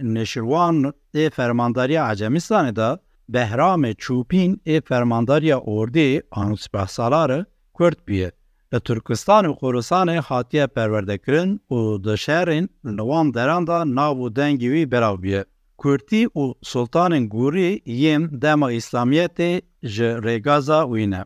نشروان 0.00 0.92
ده 1.12 1.28
فرمانداری 1.28 1.96
عجمیستانی 1.96 2.72
ده 2.72 2.98
بهرام 3.28 3.92
چوپین 3.92 4.60
فرماندار 4.64 4.80
فرمانداری 4.80 5.52
اردی 5.52 6.20
آنوس 6.30 6.66
بحسالار 6.72 7.46
کرد 7.78 7.98
بیه. 8.04 8.32
به 8.70 8.78
ترکستان 8.78 9.46
و 9.46 9.54
خورستان 9.54 10.20
خاطیه 10.20 10.66
پرورده 10.66 11.18
کرن 11.18 11.60
و 11.70 11.98
دشهرین 11.98 12.68
نوان 12.84 13.30
دران 13.30 13.64
دا 13.64 13.84
ناو 13.84 14.28
دنگیوی 14.28 14.86
براو 14.86 15.16
بیه. 15.16 15.44
کردی 15.84 16.28
سلطان 16.64 17.26
گوری 17.26 17.82
یم 17.86 18.26
دم 18.26 18.62
اسلامیت 18.62 19.62
جه 19.82 20.20
ریگازا 20.20 20.88
وینه. 20.88 21.24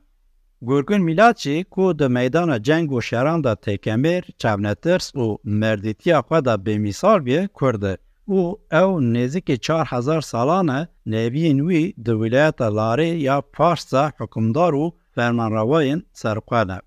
گرگون 0.62 0.98
میلاچی 0.98 1.64
کو 1.64 1.92
ده 1.92 2.08
میدان 2.08 2.62
جنگ 2.62 2.92
و 2.92 3.00
شران 3.00 3.40
دا 3.40 3.54
تکمیر 3.54 4.24
چبنترس 4.38 5.16
و 5.16 5.36
مردیتی 5.44 6.12
اقوی 6.12 6.40
به 6.40 6.56
بمیسال 6.56 7.20
بیه 7.20 7.50
کرده. 7.60 7.98
او 8.24 8.58
او 8.72 9.00
نزیک 9.00 9.50
4000 9.60 10.20
سالانه 10.20 10.88
نبی 11.06 11.52
وی 11.60 11.94
د 12.04 12.08
ولایت 12.08 12.62
لاره 12.62 13.08
یا 13.08 13.40
پارسا 13.40 14.12
حکومدار 14.18 14.74
او 14.74 14.92
فرمان 15.14 15.52
رواین 15.52 16.02
سرقانه 16.12 16.80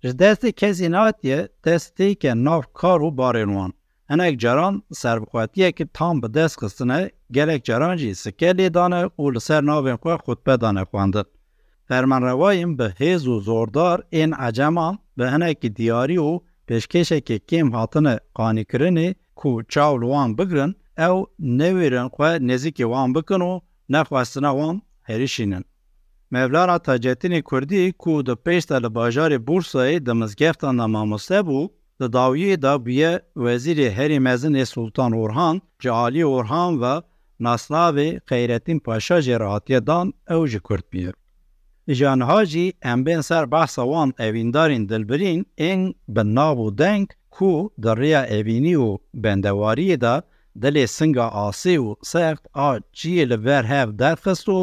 جدست 0.00 0.46
کسی 0.46 0.88
دستی 1.64 2.14
که 2.14 2.34
ناف 2.34 2.66
کارو 2.72 3.10
بارنوان 3.10 3.72
ان 4.08 4.20
اک 4.20 4.36
جران 4.38 4.82
سرقاتیه 4.92 5.72
که 5.72 5.84
تام 5.94 6.20
به 6.20 6.28
دست 6.28 6.58
خستنه 6.58 7.10
گلک 7.34 7.60
جران 7.64 7.96
جی 7.96 8.14
سکلی 8.14 8.70
دانه 8.70 9.10
او 9.16 9.30
لسر 9.30 9.60
ناوین 9.60 9.96
خطبه 9.96 10.56
دانه 10.56 10.84
خواندن 10.84 11.22
فرمان 11.88 12.22
رواین 12.22 12.76
به 12.76 12.94
هیز 12.98 13.26
و 13.26 13.40
زوردار 13.40 14.04
این 14.10 14.34
عجمان 14.34 14.98
به 15.16 15.30
هنک 15.30 15.66
دیاری 15.66 16.16
او 16.16 16.42
پشکشه 16.68 17.20
که 17.20 17.38
کیم 17.38 17.76
حاطنه 17.76 18.20
قانی 18.34 18.64
کرنه 18.64 19.14
ku 19.40 19.50
çaw 19.72 19.92
li 20.00 20.06
wan 20.12 20.30
bigirin 20.38 20.72
ew 21.06 21.16
newêrin 21.58 22.08
xwe 22.14 22.30
nêzîkî 22.48 22.86
wan 22.92 23.08
bikin 23.16 23.40
û 23.50 23.52
nexwestina 23.92 24.50
wan 24.58 24.76
herîşînin. 25.08 25.64
Mevlana 26.30 26.76
Tacetinê 26.86 27.40
Kurdî 27.42 27.92
ku 28.02 28.26
di 28.26 28.34
pêş 28.44 28.62
de 28.70 28.78
li 28.82 28.90
bajarê 28.96 29.38
Bursayê 29.46 30.06
di 30.06 30.12
mizgeftan 30.20 30.78
da 30.78 30.86
mamoste 30.94 31.40
bû, 31.48 31.60
di 32.00 32.06
dawiyê 32.16 32.62
da 32.62 32.74
bûye 32.84 33.12
wezîrê 33.44 33.88
herî 33.98 34.18
mezinê 34.26 34.64
Sultan 34.66 35.12
Orhan, 35.12 35.62
ji 35.82 35.90
Alî 35.90 36.26
Orhan 36.26 36.82
ve 36.82 36.94
Nasnavê 37.40 38.08
Xeyretîn 38.28 38.78
Paşa 38.78 39.18
jê 39.18 39.40
rahatiye 39.40 39.86
dan 39.86 40.06
ew 40.30 40.46
ji 40.46 40.60
Kurd 40.60 40.86
bûye. 40.92 41.12
Janiha 41.88 42.44
jî 42.44 42.72
em 42.82 43.06
bên 43.06 43.20
ser 43.20 43.50
behsa 43.52 43.82
wan 43.82 44.10
evîndarên 44.18 44.88
dilbirîn 44.88 45.46
ên 45.58 45.94
bi 46.08 46.34
nav 46.34 46.56
û 46.66 46.78
deng 46.78 47.08
ku 47.30 47.72
di 47.82 47.88
rêya 48.00 48.22
evînî 48.38 48.76
û 48.88 48.98
bendewariyê 49.22 50.00
de 50.00 50.22
dilê 50.62 50.86
singa 50.86 51.26
asê 51.46 51.78
û 51.78 51.96
sext 52.02 52.44
a 52.54 52.70
çiyê 52.98 53.24
li 53.30 53.44
ver 53.44 53.64
hev 53.64 53.88
derxist 53.98 54.48
û 54.48 54.60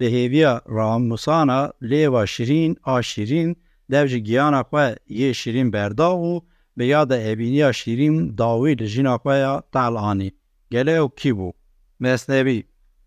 li 0.00 0.08
hêviya 0.16 0.54
ramûsana 0.76 1.60
lêva 1.90 2.26
şirîn 2.34 2.72
a 2.84 3.02
şîrîn 3.02 3.56
dev 3.90 4.06
ji 4.06 4.22
giyana 4.22 4.60
xwe 4.60 4.86
yê 5.20 5.34
şirîn 5.40 5.72
berda 5.72 6.10
û 6.30 6.42
bi 6.78 6.86
ya 6.86 7.10
de 7.10 7.16
evîniya 7.30 7.70
şîrîn 7.72 8.38
dawî 8.38 8.78
li 8.78 8.86
jîna 8.86 9.14
xwe 9.14 9.36
ya 9.46 9.62
tel 9.72 9.94
anî. 10.10 10.30
Gele 10.70 10.94
ew 11.00 11.08
kî 11.20 11.30
bû? 11.38 11.52
Mesnevî 11.98 12.58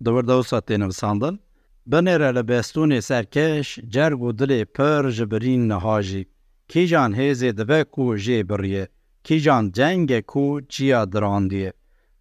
di 0.04 0.10
wir 0.14 0.28
dewsa 0.28 0.58
tê 0.58 0.76
nivîsandin 0.80 1.40
بنره 1.86 2.32
لبستون 2.32 3.00
سرکش 3.00 3.80
جرگو 3.90 4.28
و 4.28 4.32
دل 4.32 4.64
پر 4.64 5.10
جبرین 5.10 5.68
نهاجی 5.68 6.28
کی 6.68 6.88
جان 6.88 7.14
هیزه 7.14 7.52
دبه 7.52 7.84
کو 7.84 8.16
جه 8.16 8.44
بریه 8.44 8.90
کی 9.24 9.40
جان 9.40 9.72
جنگ 9.72 10.20
کو 10.22 10.62
چیا 10.62 11.06
دراندیه 11.06 11.74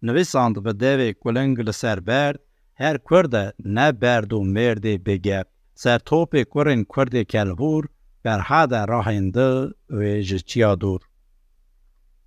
نویساند 0.03 0.63
به 0.63 0.73
دوی 0.73 1.13
کلنگ 1.13 1.59
لسر 1.59 1.99
برد 1.99 2.39
هر 2.75 2.97
کرده 3.09 3.53
نه 3.65 3.91
برد 3.91 4.33
و 4.33 4.43
مردی 4.43 4.97
بگه 4.97 5.45
سر 5.75 5.97
توپ 5.97 6.35
کرن 6.55 6.85
کرد 6.95 7.21
کلبور 7.21 7.87
بر 8.23 8.39
حد 8.39 9.37
و 9.37 9.69
جه 10.21 10.39
چیا 10.39 10.75
دور 10.75 11.01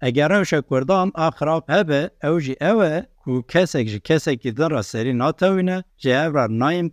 اگر 0.00 0.32
اوش 0.32 0.54
کردان 0.70 1.12
آخراب 1.14 1.64
هبه 1.68 2.10
اوجی 2.22 2.56
اوه 2.60 3.02
ku 3.24 3.42
kesek 3.52 3.86
ji 3.88 4.00
kesekî 4.08 4.50
din 4.56 4.70
ra 4.70 4.82
serî 4.82 5.12
natewîne 5.22 5.78
ji 6.02 6.10
ev 6.10 6.30
ra 6.34 6.44
nayên 6.62 6.88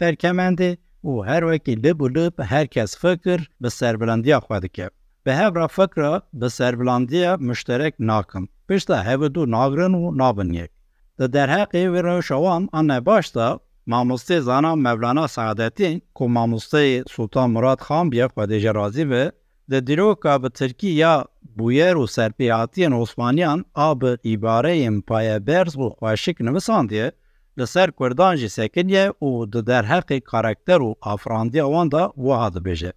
û 1.09 1.11
her 1.29 1.41
wekî 1.49 1.83
lib 1.83 1.99
û 2.05 2.07
lib 2.15 2.35
herkes 2.53 2.91
fikir 3.01 3.39
bi 3.61 3.69
serbilandiya 3.79 4.37
xwe 4.45 4.61
dike. 4.61 4.87
Bi 5.25 5.31
hev 5.31 5.55
ra 5.55 5.67
fikra 5.67 6.21
bi 6.33 6.49
serbilandiya 6.49 7.37
müşterek 7.37 7.99
nakin. 7.99 8.49
Pişta 8.67 8.97
hevdû 9.07 9.51
nagrin 9.51 9.93
û 10.01 10.17
nabin 10.17 10.51
yek. 10.59 10.71
Di 11.19 11.25
derheqê 11.35 11.83
wê 11.93 12.01
rewşa 12.03 12.37
wan 12.45 12.69
an 12.71 13.05
baş 13.05 13.35
da 13.35 13.59
mamostê 13.87 14.41
zana 14.41 14.75
Mevlana 14.75 15.27
Saadetîn 15.27 16.01
ku 16.15 16.25
mamosteyê 16.25 17.09
Sultan 17.09 17.49
Murad 17.49 17.79
Xan 17.79 18.11
biye 18.11 18.25
xwedêje 18.25 18.75
razî 18.75 19.09
ve 19.09 19.31
di 19.71 19.87
dîroka 19.87 20.43
bi 20.43 20.49
Tirkî 20.49 20.87
ya 20.87 21.25
bûyer 21.57 21.95
û 22.03 22.05
serpêhatiyên 22.17 22.93
Osmaniyan 23.01 23.65
a 23.75 24.01
bi 24.01 24.11
îbareyên 24.33 25.01
payeberz 25.01 25.75
û 25.75 25.85
xweşik 25.97 26.37
nivisandiye 26.39 27.11
li 27.59 27.67
ser 27.67 27.91
Kurdan 27.91 28.35
jî 28.35 28.49
sekiniye 28.49 29.07
û 29.27 29.51
di 29.53 29.57
derheqê 29.69 30.21
karakter 30.21 30.79
û 30.79 30.95
afrandiya 31.01 31.65
wan 31.65 31.91
da 31.91 32.03
wiha 32.15 32.47
dibêje. 32.55 32.91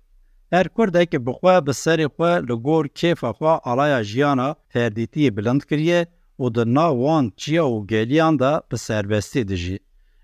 Her 0.50 0.68
Kurdekî 0.68 1.26
bi 1.26 1.30
xwe 1.30 1.66
bi 1.66 1.70
serê 1.70 2.06
xwe 2.14 2.32
li 2.48 2.54
gor 2.66 2.84
kêfa 2.84 3.30
xwe 3.38 3.52
alaya 3.70 4.04
jiyana 4.04 4.48
ferdîtiyê 4.72 5.36
bilind 5.36 5.62
kiriye 5.68 6.06
û 6.42 6.54
di 6.54 6.74
nav 6.74 6.92
wan 7.04 7.32
çiya 7.36 7.64
û 7.74 7.86
geliyan 7.86 8.38
da 8.38 8.62
bi 8.72 8.78
serbestî 8.78 9.48
dijî. 9.48 9.78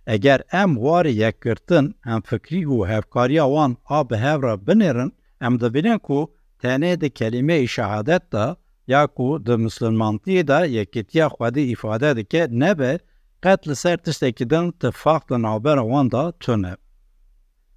Eger 0.06 0.40
em 0.52 0.70
warê 0.84 1.12
yekkirtin 1.22 1.94
hem 2.00 2.20
fikrî 2.20 2.62
û 2.66 2.88
hevkariya 2.88 3.44
wan 3.54 3.76
a 3.88 4.10
bi 4.10 4.16
hev 4.16 4.42
ra 4.42 4.54
binêrin, 4.54 5.10
em 5.40 5.60
dibînin 5.60 5.98
ku 5.98 6.30
تنه 6.62 6.96
د 7.02 7.14
کلمه 7.20 7.66
شهادت 7.76 8.22
دا 8.36 8.46
یا 8.94 9.02
کو 9.16 9.28
د 9.48 9.50
مسلمان 9.64 10.18
دی 10.24 10.36
یکی 10.78 11.02
تیا 11.10 11.28
خودی 11.34 11.64
ifade 11.74 12.08
د 12.18 12.20
ک 12.32 12.34
نه 12.62 12.74
به 12.74 13.00
قتل 13.44 13.74
سرتشت 13.82 14.24
کدن 14.38 14.64
اتفاق 14.70 15.22
د 15.32 15.42
نوبر 15.46 15.78
وان 15.90 16.08
دا 16.14 16.24
تونه 16.46 16.72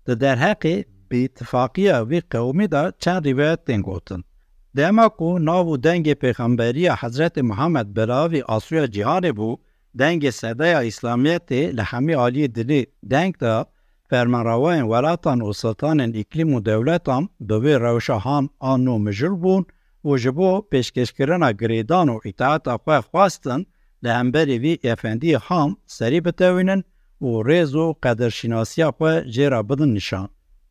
د 0.07 0.19
در 0.23 0.35
حقی 0.45 0.75
بی 1.09 1.23
اتفاقی 1.25 1.89
او 1.89 2.21
قومی 2.29 2.67
دا 2.67 2.83
چند 2.99 3.27
روایت 3.27 3.59
دین 3.67 3.81
گوتن 3.81 4.21
دما 4.77 5.07
کو 5.17 5.37
نو 5.39 5.77
دنگ 5.77 6.13
پیغمبری 6.13 6.87
حضرت 7.01 7.37
محمد 7.49 7.93
براوی 7.93 8.41
اسوی 8.55 8.87
جهان 8.87 9.31
بو 9.31 9.49
دنگ 9.99 10.29
صدای 10.29 10.73
اسلامیت 10.87 11.51
لحمی 11.51 12.13
عالی 12.13 12.47
دنی 12.47 12.85
دنگ 13.09 13.33
دا 13.39 13.65
welatan 14.13 15.39
û 15.47 15.49
sultanên 15.61 16.11
îklîm 16.21 16.49
û 16.57 16.59
dewletan 16.65 17.23
bi 17.47 17.53
wê 17.63 17.75
rewşahan 17.85 18.49
an 18.59 18.79
nû 18.85 18.95
mijil 19.05 19.35
bûn 19.43 19.63
û 20.09 20.17
ji 20.21 20.31
bo 20.37 20.51
pêşkêşkirina 20.71 21.51
girêdan 21.59 22.07
û 22.13 22.15
îtaata 22.29 22.75
xwe 22.83 22.97
xwastin 23.07 23.61
li 24.03 24.09
hemberî 24.17 24.57
vî 24.63 24.73
efendiyê 24.93 25.39
ham 25.47 25.69
serî 25.97 26.19
bitewînin 26.25 26.81
û 27.27 27.29
rêz 27.49 27.71
û 27.83 27.85
qederşînasiya 28.03 28.89
xwe 28.97 29.13
jê 29.35 29.51
ra 29.51 29.69
bidin 29.69 29.91
nîşan. 29.95 30.27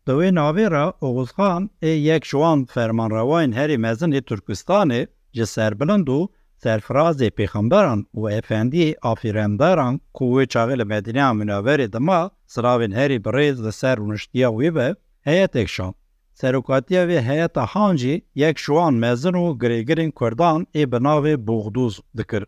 Di 0.07 0.13
wê 0.19 0.29
navê 0.39 0.67
ra 0.71 0.87
Oğuzxan 1.07 1.63
ê 1.83 1.93
yek 2.09 2.25
ji 2.25 2.37
wan 2.43 2.59
fermanrawayên 2.75 3.53
herî 3.59 3.79
mezin 3.79 4.13
ê 4.19 4.21
Türkistanê 4.31 5.01
ji 5.37 5.47
serbilind 5.47 6.09
û 6.19 6.21
serfirazê 6.63 7.29
pêxemberan 7.39 8.01
û 8.19 8.21
efendiyê 8.41 8.91
afîrendaran 9.11 9.95
ku 10.17 10.25
wê 10.35 10.45
çaxê 10.53 10.79
li 10.79 10.85
Medîneya 10.85 11.31
Münawverê 11.41 11.93
dima 11.93 12.31
siravên 12.53 12.93
herî 12.99 13.19
birêz 13.27 13.57
li 13.65 13.73
ser 13.81 13.97
rûniştiya 14.03 14.49
wê 14.59 14.75
ve 14.75 14.89
heyetek 15.29 15.69
şan. 15.69 15.95
Serokatiya 16.35 17.03
vê 17.09 17.21
heyeta 17.29 17.67
han 17.67 17.97
jî 17.97 18.15
yek 18.35 18.57
ji 18.59 18.71
wan 18.77 18.95
mezin 18.95 19.37
û 19.45 19.45
girêgirên 19.63 20.13
Kurdan 20.19 20.61
ê 20.81 20.83
bi 20.93 20.99
navê 21.07 21.35
Boxdûz 21.47 21.95
dikir. 22.17 22.45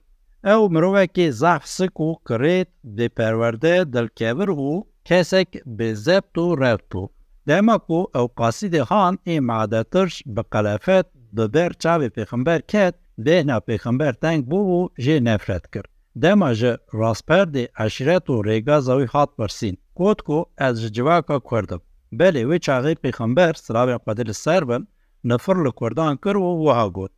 Ew 0.53 0.63
mirovekî 0.75 1.33
zehf 1.33 1.65
sik 1.77 1.95
û 2.07 2.09
kirêt 2.29 2.69
bêperwerde 2.97 3.93
dilkevir 3.93 4.49
û 4.49 4.85
kesek 5.05 5.49
bi 5.67 5.89
zebt 6.07 6.35
û 6.45 6.47
revt 6.63 6.87
bû. 6.93 7.03
Dema 7.49 7.79
ku 7.79 8.01
ew 8.21 8.27
qasîdê 8.41 8.83
han 8.91 9.15
ê 9.27 9.41
madetirş 9.41 10.23
bi 10.27 10.43
qelefet 10.53 11.07
bi 11.37 11.45
ber 11.55 11.71
çavê 11.83 12.09
pêxember 12.17 12.61
ket 12.73 12.95
bêhna 13.25 13.59
pêxember 13.69 14.15
teng 14.23 14.43
bû 14.51 14.61
û 14.79 14.81
jê 15.05 15.17
nefret 15.25 15.65
kir. 15.73 15.87
Rastperdê 16.17 17.69
eşret 17.85 18.27
û 18.29 18.37
rêgaza 18.49 18.95
wî 19.01 19.07
hat 19.07 19.31
pirsîn. 19.39 19.77
Got 19.97 20.23
ku 20.23 20.47
ez 20.59 20.81
ji 20.83 20.93
civaka 20.93 21.39
Kurdim. 21.39 21.81
Belê 22.13 22.43
wê 22.49 22.59
çaxê 22.67 22.95
pêxember 23.03 23.55
siravên 23.65 23.99
xwedê 24.05 24.25
li 24.29 24.35
ser 24.35 24.69
bin, 24.69 24.89
nifir 25.25 25.57
li 25.65 25.71
Kurdan 25.71 26.17
kir 26.17 26.35
û 26.35 26.51
wiha 26.65 26.89
got. 26.97 27.13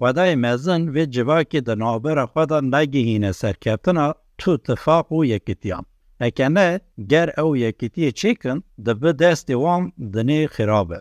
Xwedayê 0.00 0.36
mezin 0.36 0.82
vê 0.94 1.04
civakê 1.14 1.66
di 1.66 1.78
navbera 1.78 2.24
xwe 2.32 2.48
de 2.48 2.58
negihîne 2.70 3.32
serkeftina 3.32 4.14
tu 4.38 4.58
tifaq 4.58 5.06
û 5.16 5.26
yekîtiyan. 5.26 5.84
Heke 6.18 6.54
ne 6.54 6.80
ger 7.10 7.28
ew 7.28 7.50
yekîtiyê 7.64 8.10
çêkin 8.20 8.62
dibi 8.86 9.10
destê 9.20 9.54
wan 9.62 9.92
dinê 10.14 10.40
xirab 10.54 10.90
e. 10.90 11.00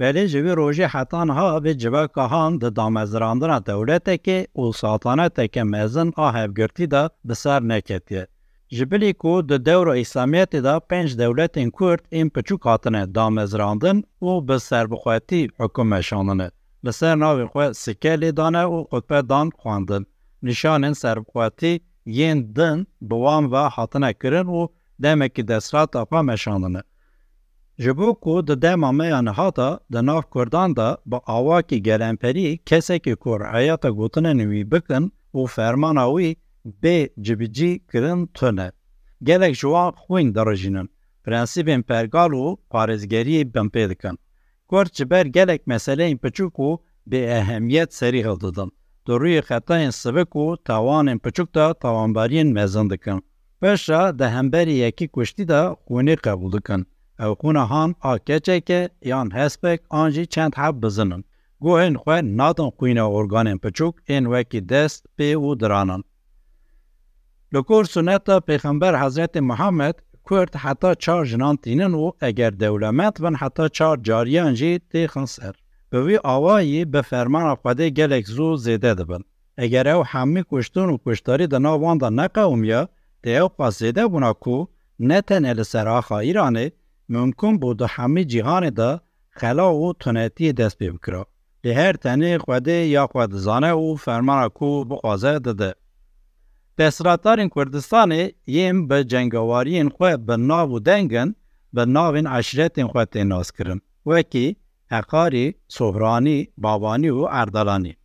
Belê 0.00 0.26
ji 0.32 0.40
vê 0.44 0.52
rojê 0.60 0.86
hetan 0.94 1.28
ha 1.28 1.46
vê 1.64 1.72
civaka 1.78 2.24
han 2.32 2.60
di 2.60 2.76
damezrandina 2.76 3.58
dewletekê 3.66 4.38
û 4.60 4.72
saltaneteke 4.80 5.62
mezin 5.62 6.12
a 6.16 6.26
hevgirtî 6.34 6.90
de 6.90 7.02
bi 7.24 7.34
ser 7.34 7.60
neketiye. 7.68 8.26
Ji 8.70 8.84
bilî 8.90 9.12
ku 9.14 9.48
di 9.48 9.64
dewra 9.66 9.94
İslamiyetê 10.04 10.60
de 10.64 10.74
pênc 10.90 11.10
dewletên 11.18 11.70
Kurd 11.70 12.00
ên 12.12 12.28
piçûk 12.34 12.62
hatine 12.64 13.14
damezrandin 13.14 14.04
û 14.22 14.48
bi 14.48 14.56
serbixwetî 14.68 15.42
hikum 15.60 15.88
meşanine. 15.88 16.48
Li 16.84 16.92
ser 16.92 17.16
navê 17.22 17.46
xwe 17.52 17.74
sike 17.74 18.14
lê 18.20 18.36
dane 18.36 18.64
û 18.76 18.78
xutbe 18.90 19.28
dan 19.28 19.48
xwandin. 19.60 20.06
Nîşanên 20.42 20.94
serbixwetî 21.02 21.80
yên 22.06 22.38
din 22.56 22.78
bi 23.08 23.16
wan 23.24 23.52
ve 23.52 23.64
hatine 23.76 24.14
kirin 24.14 24.48
û 24.58 24.68
demekî 25.02 25.48
desrata 25.48 26.02
xwe 26.02 26.22
meşanine. 26.22 26.82
Ji 27.80 27.92
bo 27.96 28.14
ku 28.14 28.42
di 28.42 28.54
dema 28.56 28.92
me 28.92 29.08
ya 29.08 29.22
nihata 29.22 29.80
di 29.90 30.02
nav 30.02 30.22
Kurdan 30.30 30.76
de 30.76 30.96
bi 31.06 31.16
awakî 31.26 31.82
gelemperî 31.82 32.58
kesekî 32.68 33.14
ku 33.16 33.38
heyata 33.52 33.88
gotinên 33.88 34.38
wî 34.50 34.70
bikin 34.72 35.12
û 35.34 35.40
fermana 35.48 36.06
wî 36.14 36.36
bê 36.82 36.98
cibicî 37.24 37.80
kirin 37.90 38.26
tune. 38.36 38.72
Gelek 39.22 39.54
ji 39.54 39.68
wan 39.74 39.92
xwîn 40.02 40.34
dirijînin. 40.34 40.88
Prensîbên 41.24 41.82
pergal 41.82 42.32
û 42.44 42.58
parêzgeriyê 42.70 43.54
bin 43.54 43.68
pê 43.74 43.84
dikin. 43.90 44.16
Gelek 45.36 45.66
meseleyên 45.66 46.18
piçûk 46.22 46.56
û 46.68 46.78
serî 47.98 48.20
hildidin. 48.26 48.70
Di 49.06 49.12
rûyê 49.20 49.42
xetayên 49.48 49.90
sivik 49.90 50.32
û 50.44 50.46
tawanên 50.68 51.18
piçûk 51.24 51.54
de 51.54 51.66
tawanbariyên 51.82 52.52
mezin 52.52 52.90
dikin. 52.90 53.24
Peşa 53.60 54.18
di 54.18 54.24
hemberî 54.24 54.72
yekî 54.72 55.06
xwînê 55.86 56.16
qebûl 56.16 56.52
dikin. 56.58 56.86
هون 57.20 57.56
هان 57.56 57.94
آ 58.00 58.16
که 58.18 58.90
یان 59.02 59.32
هسپک 59.32 59.80
آنجی 59.88 60.26
چند 60.26 60.54
حب 60.54 60.80
بزنن. 60.80 61.24
این 61.62 61.96
خو 61.96 62.20
نادن 62.22 62.70
خوین 62.70 62.98
ارگانین 62.98 63.58
پچوک 63.58 63.94
این 64.06 64.26
وکی 64.26 64.60
دست 64.60 65.06
پی 65.16 65.34
و 65.34 65.54
درانن. 65.54 66.02
لکور 67.52 67.84
سنتا 67.84 68.40
پیغمبر 68.40 69.02
حضرت 69.04 69.36
محمد 69.36 70.02
کرد 70.30 70.56
حتی 70.56 70.94
چار 70.98 71.26
جنان 71.26 71.56
تینن 71.56 71.94
و 71.94 72.10
اگر 72.20 72.50
دولمت 72.50 73.20
ون 73.20 73.34
حتی 73.34 73.68
چار 73.68 73.96
جاری 73.96 74.38
آنجی 74.38 74.80
تی 74.90 75.06
خنسر. 75.06 75.54
به 75.90 76.02
وی 76.02 76.18
آوایی 76.24 76.84
به 76.84 77.02
فرمان 77.02 77.42
افقاده 77.42 77.90
گلک 77.90 78.26
زو 78.26 78.56
زیده 78.56 78.94
دبن. 78.94 79.20
اگر 79.58 79.88
او 79.88 80.04
همی 80.06 80.44
کشتون 80.50 80.90
و 80.90 80.98
کشتاری 81.06 81.46
دنا 81.46 81.78
وانده 81.78 82.10
نقومیا، 82.10 82.88
دیو 83.22 83.48
پاس 83.48 83.78
زیده 83.78 84.08
بنا 84.08 84.32
کو 84.32 84.66
نتن 85.00 85.44
ال 85.44 85.62
سراخا 85.62 86.18
ایرانه 86.18 86.72
ممکن 87.10 87.58
بود 87.58 87.78
در 87.78 87.86
همه 87.86 88.24
جهان 88.24 88.70
ده 88.70 89.00
خلا 89.30 89.74
و 89.74 89.92
تنتی 89.92 90.52
دست 90.52 90.78
بکرا. 90.78 91.26
لی 91.64 91.72
هر 91.72 91.92
تنه 91.92 92.38
خوده 92.38 92.72
یا 92.72 93.06
خود 93.06 93.34
زانه 93.34 93.66
او 93.66 93.96
فرمان 93.96 94.48
کو 94.48 94.84
بخوازه 94.84 95.38
داده. 95.38 95.74
دستراتار 96.78 97.40
این 97.40 97.48
کردستانه 97.48 98.32
یم 98.46 98.88
به 98.88 99.04
جنگواری 99.04 99.74
این 99.74 99.88
خواه 99.88 100.16
به 100.16 100.36
ناو 100.36 100.78
دنگن 100.78 101.34
به 101.72 101.84
ناو 101.84 102.14
این 102.14 102.26
عشرت 102.26 102.78
این 102.78 102.88
وکی 104.06 104.56
اقاری، 104.90 105.54
صبرانی، 105.68 106.48
بابانی 106.58 107.08
و 107.10 107.28
اردالانی. 107.30 107.96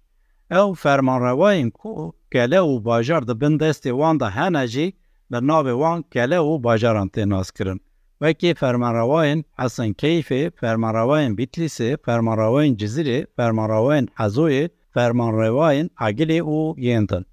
او 0.52 0.74
فرمان 0.74 1.22
روای 1.22 1.70
کو 1.70 2.12
کله 2.34 2.60
و 2.60 2.80
باجار 2.80 3.22
ده 3.22 3.34
بندستی 3.34 3.90
وان 3.90 4.18
ده 4.18 4.26
هنجی 4.26 4.94
به 5.30 5.40
وان 5.74 6.04
کله 6.14 6.38
و 6.40 6.58
باجاران 6.58 7.10
تیناس 7.10 7.52
کرن. 7.52 7.80
وکی 8.22 8.54
فرمانروان 8.54 9.44
اصلا 9.58 9.92
کیف 9.92 10.34
فرمانروان 10.60 11.36
بیتلیس 11.36 11.82
فرمانروان 11.82 12.78
جزیر 12.78 13.28
فرمانروان 13.38 14.08
حضوی 14.18 14.70
فرمانروان 14.94 15.90
عقل 15.98 16.32
او 16.32 16.76
یهندن. 16.78 17.26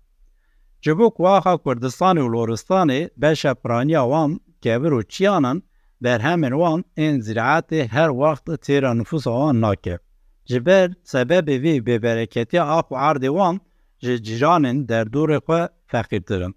جبو 0.81 1.11
واقع 1.19 1.57
کردستان 1.65 2.19
و 2.19 2.29
لورستان 2.29 3.09
به 3.17 3.35
شبرانی 3.35 3.97
وان 3.97 4.41
که 4.61 4.79
برو 4.79 5.03
چیانن 5.03 5.63
بر 6.01 6.19
همین 6.19 6.53
وان 6.53 6.85
این 6.95 7.21
زراعت 7.21 7.73
هر 7.73 8.11
وقت 8.11 8.55
تیر 8.61 8.93
نفوس 8.93 9.27
وان 9.27 9.61
ناکه. 9.61 9.99
جبر 10.45 10.89
سبب 11.03 11.49
وی 11.49 11.81
به 11.81 11.99
برکتی 11.99 12.59
آف 12.59 12.93
و 12.93 12.97
عرد 12.97 13.25
وان 13.25 13.61
جیران 14.01 14.85
در 14.85 15.05
دور 15.05 15.39
خواه 15.39 15.69
فقیر 15.87 16.23
درن. 16.27 16.55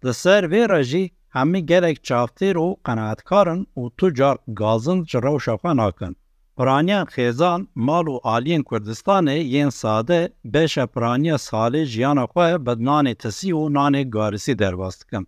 در 0.00 0.12
سر 0.12 0.46
وی 0.46 0.66
راجی. 0.66 1.12
همی 1.36 1.62
گرک 1.66 2.02
چافتی 2.02 2.52
رو 2.52 2.76
قناعتکارن 2.84 3.66
و 3.76 3.88
تو 3.98 4.10
جار 4.10 4.38
گازن 4.54 5.02
جرو 5.02 5.38
شفن 5.38 5.80
آکن. 5.80 6.14
پرانیا 6.56 7.04
خیزان 7.04 7.68
مال 7.76 8.08
و 8.08 8.20
آلین 8.24 8.62
کردستان 8.70 9.28
یین 9.28 9.70
ساده 9.70 10.32
بشه 10.52 10.86
پرانیا 10.86 11.36
سالی 11.36 11.86
جیان 11.86 12.26
خواه 12.26 12.58
بدنان 12.58 13.14
تسی 13.14 13.52
و 13.52 13.68
نان 13.68 14.10
گارسی 14.10 14.54
درواست 14.54 15.10
کن. 15.10 15.26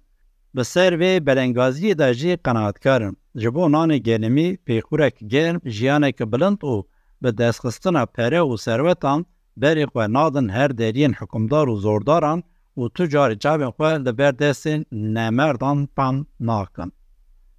به 0.55 0.63
سر 0.63 0.97
وی 0.97 1.21
بلنگازی 1.21 1.95
در 1.95 2.13
جی 2.13 2.37
قناعت 2.37 2.79
کرن. 2.79 3.17
جبو 3.37 3.69
نان 3.69 3.99
گرمی 3.99 4.59
پیخورک 4.65 5.25
گرم 5.25 5.59
جیان 5.59 6.11
که 6.11 6.25
بلند 6.25 6.65
و 6.65 6.87
به 7.21 7.33
دستخستن 7.33 8.05
پره 8.05 8.41
و 8.41 8.57
سروتان 8.57 9.25
بری 9.57 9.87
خواه 9.87 10.07
نادن 10.07 10.51
هر 10.51 10.69
درین 10.69 11.15
حکمدار 11.15 11.69
و 11.69 11.77
زورداران 11.77 12.43
و 12.77 12.89
تو 12.89 13.07
جاری 13.07 13.37
جاوین 13.37 13.71
خواه 13.71 13.99
ده 13.99 14.13
بر 14.13 14.85
نمردان 14.93 15.89
پان 15.97 16.27
ناکن. 16.41 16.91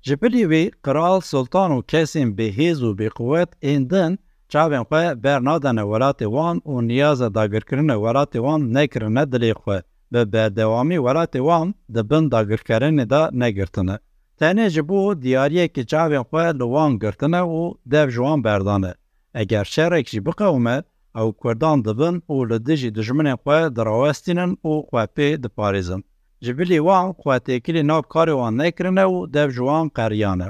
جبلی 0.01 0.45
وی 0.45 0.71
قرال 0.84 1.19
سلطان 1.19 1.71
و 1.71 1.82
کسیم 1.82 2.36
به 2.36 2.43
هیز 2.43 2.84
و 2.84 2.93
به 2.95 3.10
قوت 3.10 3.49
این 3.60 3.84
دن 3.88 4.17
جاوین 4.49 4.84
خواه 4.84 5.13
بر 5.15 5.39
نادن 5.39 5.80
ولات 5.80 6.21
وان 6.21 6.62
و 6.65 6.82
نیاز 6.82 7.21
داگر 7.21 7.60
کرن 7.60 7.89
ولات 7.89 8.36
وان 8.36 8.77
نکرنه 8.77 9.25
دلی 9.25 9.53
خواه 9.53 9.82
به 10.12 10.49
دوامی 10.49 10.97
ولات 10.97 11.36
وان 11.36 11.73
ده 11.93 12.03
بن 12.03 12.27
داگر 12.27 12.58
کرن 12.58 12.95
دا 12.95 13.30
نگرتنه. 13.34 13.99
تنه 14.38 14.69
جبو 14.69 15.13
دیاریه 15.13 15.67
که 15.67 15.84
جاوین 15.84 16.23
خواه 16.23 16.51
لوان 16.51 16.97
گرتنه 16.97 17.41
و 17.41 17.73
دو 17.91 18.08
جوان 18.08 18.41
بردانه. 18.41 18.93
اگر 19.34 19.63
شرک 19.63 20.06
جبقه 20.06 20.45
اومد، 20.45 20.86
او 21.19 21.25
کوردان 21.41 21.77
دبن 21.88 22.15
او 22.30 22.36
له 22.49 22.58
دجی 22.67 22.89
د 22.93 22.99
جمنه 23.08 23.34
خو 23.43 23.58
دروستین 23.77 24.39
او 24.65 24.73
خو 24.88 24.97
په 25.15 25.25
د 25.43 25.45
پاریزن 25.58 26.01
جبلی 26.45 26.80
و 26.88 26.89
خو 27.19 27.39
ته 27.45 27.60
کلی 27.65 27.84
کار 28.13 28.30
و 28.30 28.49
نه 28.60 28.71
کرنه 28.77 29.03
او 29.10 29.15
د 29.36 29.38
جوان 29.56 29.86
قریانه 29.97 30.47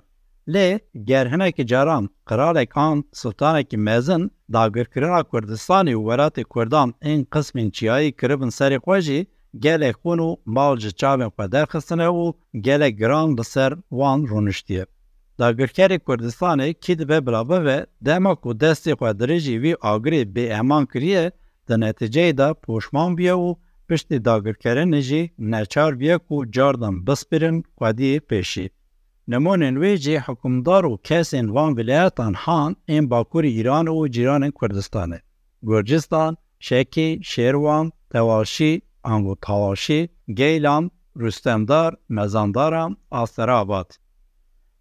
ل 0.53 0.56
گرهنه 1.10 1.47
کی 1.56 1.63
جارام 1.71 2.03
قرار 2.30 2.65
کان 2.65 2.95
سلطان 3.21 3.56
کی 3.69 3.77
میزن 3.88 4.21
دا 4.53 4.63
ګر 4.75 4.88
کرن 4.93 5.21
کوردستان 5.32 5.86
او 5.93 6.01
ورات 6.08 6.39
کوردان 6.53 6.89
ان 7.10 7.19
قسمین 7.34 7.67
چای 7.77 8.12
کربن 8.19 8.49
سری 8.58 8.77
خوجی 8.84 9.19
گله 9.63 9.91
خونو 9.99 10.27
مال 10.56 10.73
جچاوین 10.84 11.30
په 11.38 11.43
درخستنه 11.56 12.06
او 12.12 12.25
گله 12.65 12.89
ګران 13.01 13.27
د 13.36 13.41
سر 13.53 13.71
وان 13.99 14.19
رونشتیه 14.32 14.84
دا 15.39 15.47
ګرکری 15.60 15.97
کوردستانه 16.08 16.65
کې 16.84 16.93
د 17.00 17.02
بلابه 17.26 17.58
و 17.65 17.69
دمو 18.08 18.34
کو 18.43 18.50
دستې 18.63 18.91
قادرې 19.02 19.38
جی 19.45 19.56
وی 19.63 19.73
اګری 19.91 20.21
به 20.36 20.43
امان 20.62 20.84
کړی 20.93 21.12
د 21.67 21.69
نتیجې 21.86 22.28
دا 22.39 22.47
پښمان 22.63 23.10
بیا 23.19 23.34
او 23.41 23.50
دا 24.28 24.36
ګرکری 24.45 24.86
نه 24.93 25.02
جی 25.10 25.21
نه 25.52 25.60
چار 25.73 25.91
کو 26.28 26.36
جاردن 26.56 26.95
بسپرن 27.06 27.58
قادی 27.80 28.12
پېشي 28.30 28.65
نمونن 29.32 29.78
وی 29.82 29.93
جی 30.04 30.15
حکومدار 30.26 30.84
او 30.89 30.93
کیسن 31.08 31.45
وان 31.56 31.71
ولایتان 31.78 32.34
هان 32.43 32.71
ان 32.93 33.04
باکور 33.12 33.43
ایران 33.54 33.86
او 33.93 34.08
جیران 34.15 34.43
کوردستانه 34.60 35.17
ګرجستان 35.69 36.32
شکی 36.67 37.10
شیروان 37.32 37.86
تواشی 38.12 38.73
انگو 39.12 39.36
تواشی 39.47 40.00
گیلان 40.38 40.84
رستمدار 41.23 41.91
مزاندارم 42.10 42.97
آسر 43.21 43.50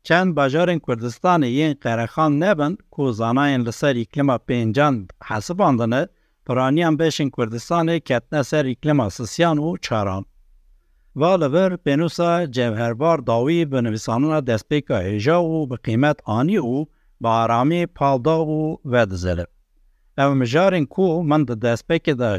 چند 0.08 0.34
بجار 0.34 0.70
این 0.70 0.80
کردستان 0.88 1.42
یین 1.42 1.74
قرخان 1.80 2.42
نبن 2.42 2.76
کو 2.90 3.12
زانایین 3.12 3.60
لسر 3.60 3.94
اکلیما 3.96 4.38
پینجان 4.38 5.08
حسب 5.28 5.62
آندنه 5.62 6.08
پرانیان 6.46 6.96
بشین 6.96 7.30
کردستان 7.36 7.98
کتن 7.98 8.42
سر 8.42 8.66
اکلیما 8.66 9.08
سسیان 9.08 9.58
و 9.58 9.76
چاران. 9.76 10.24
والور 11.16 11.76
بنوسا 11.76 12.46
جوهربار 12.46 13.18
داوی 13.18 13.64
به 13.64 13.80
نویسانونا 13.80 14.40
دستپیکا 14.40 14.98
هیجا 14.98 15.44
و 15.44 15.66
به 15.66 15.76
قیمت 15.76 16.20
آنی 16.24 16.56
او 16.56 16.86
با 17.20 17.30
آرامی 17.30 17.86
پالدا 17.86 18.46
و 18.46 18.80
ودزلی. 18.84 19.44
او 20.18 20.34
مجارین 20.34 20.86
کو 20.86 21.22
من 21.22 21.44
ده 21.44 21.54
دستپیک 21.54 22.10
ده 22.10 22.38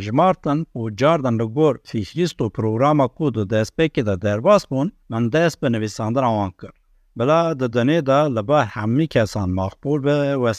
و 0.75 0.89
جاردن 0.89 1.34
لگور 1.34 1.80
فیشیست 1.86 2.41
و 2.41 2.49
پروگراما 2.49 3.08
کو 3.08 3.32
ده 3.32 3.45
دستپیک 3.45 3.99
در 3.99 4.15
درباس 4.15 4.65
من 5.10 5.30
دست 5.30 5.60
به 5.60 5.69
نویساندر 5.69 6.23
آوان 6.23 6.51
بلا 7.17 7.53
ددنه 7.53 8.01
دا 8.01 8.27
لبا 8.27 8.62
همی 8.62 9.08
کسان 9.08 9.49
مقبول 9.49 10.01
به 10.01 10.36
و 10.36 10.53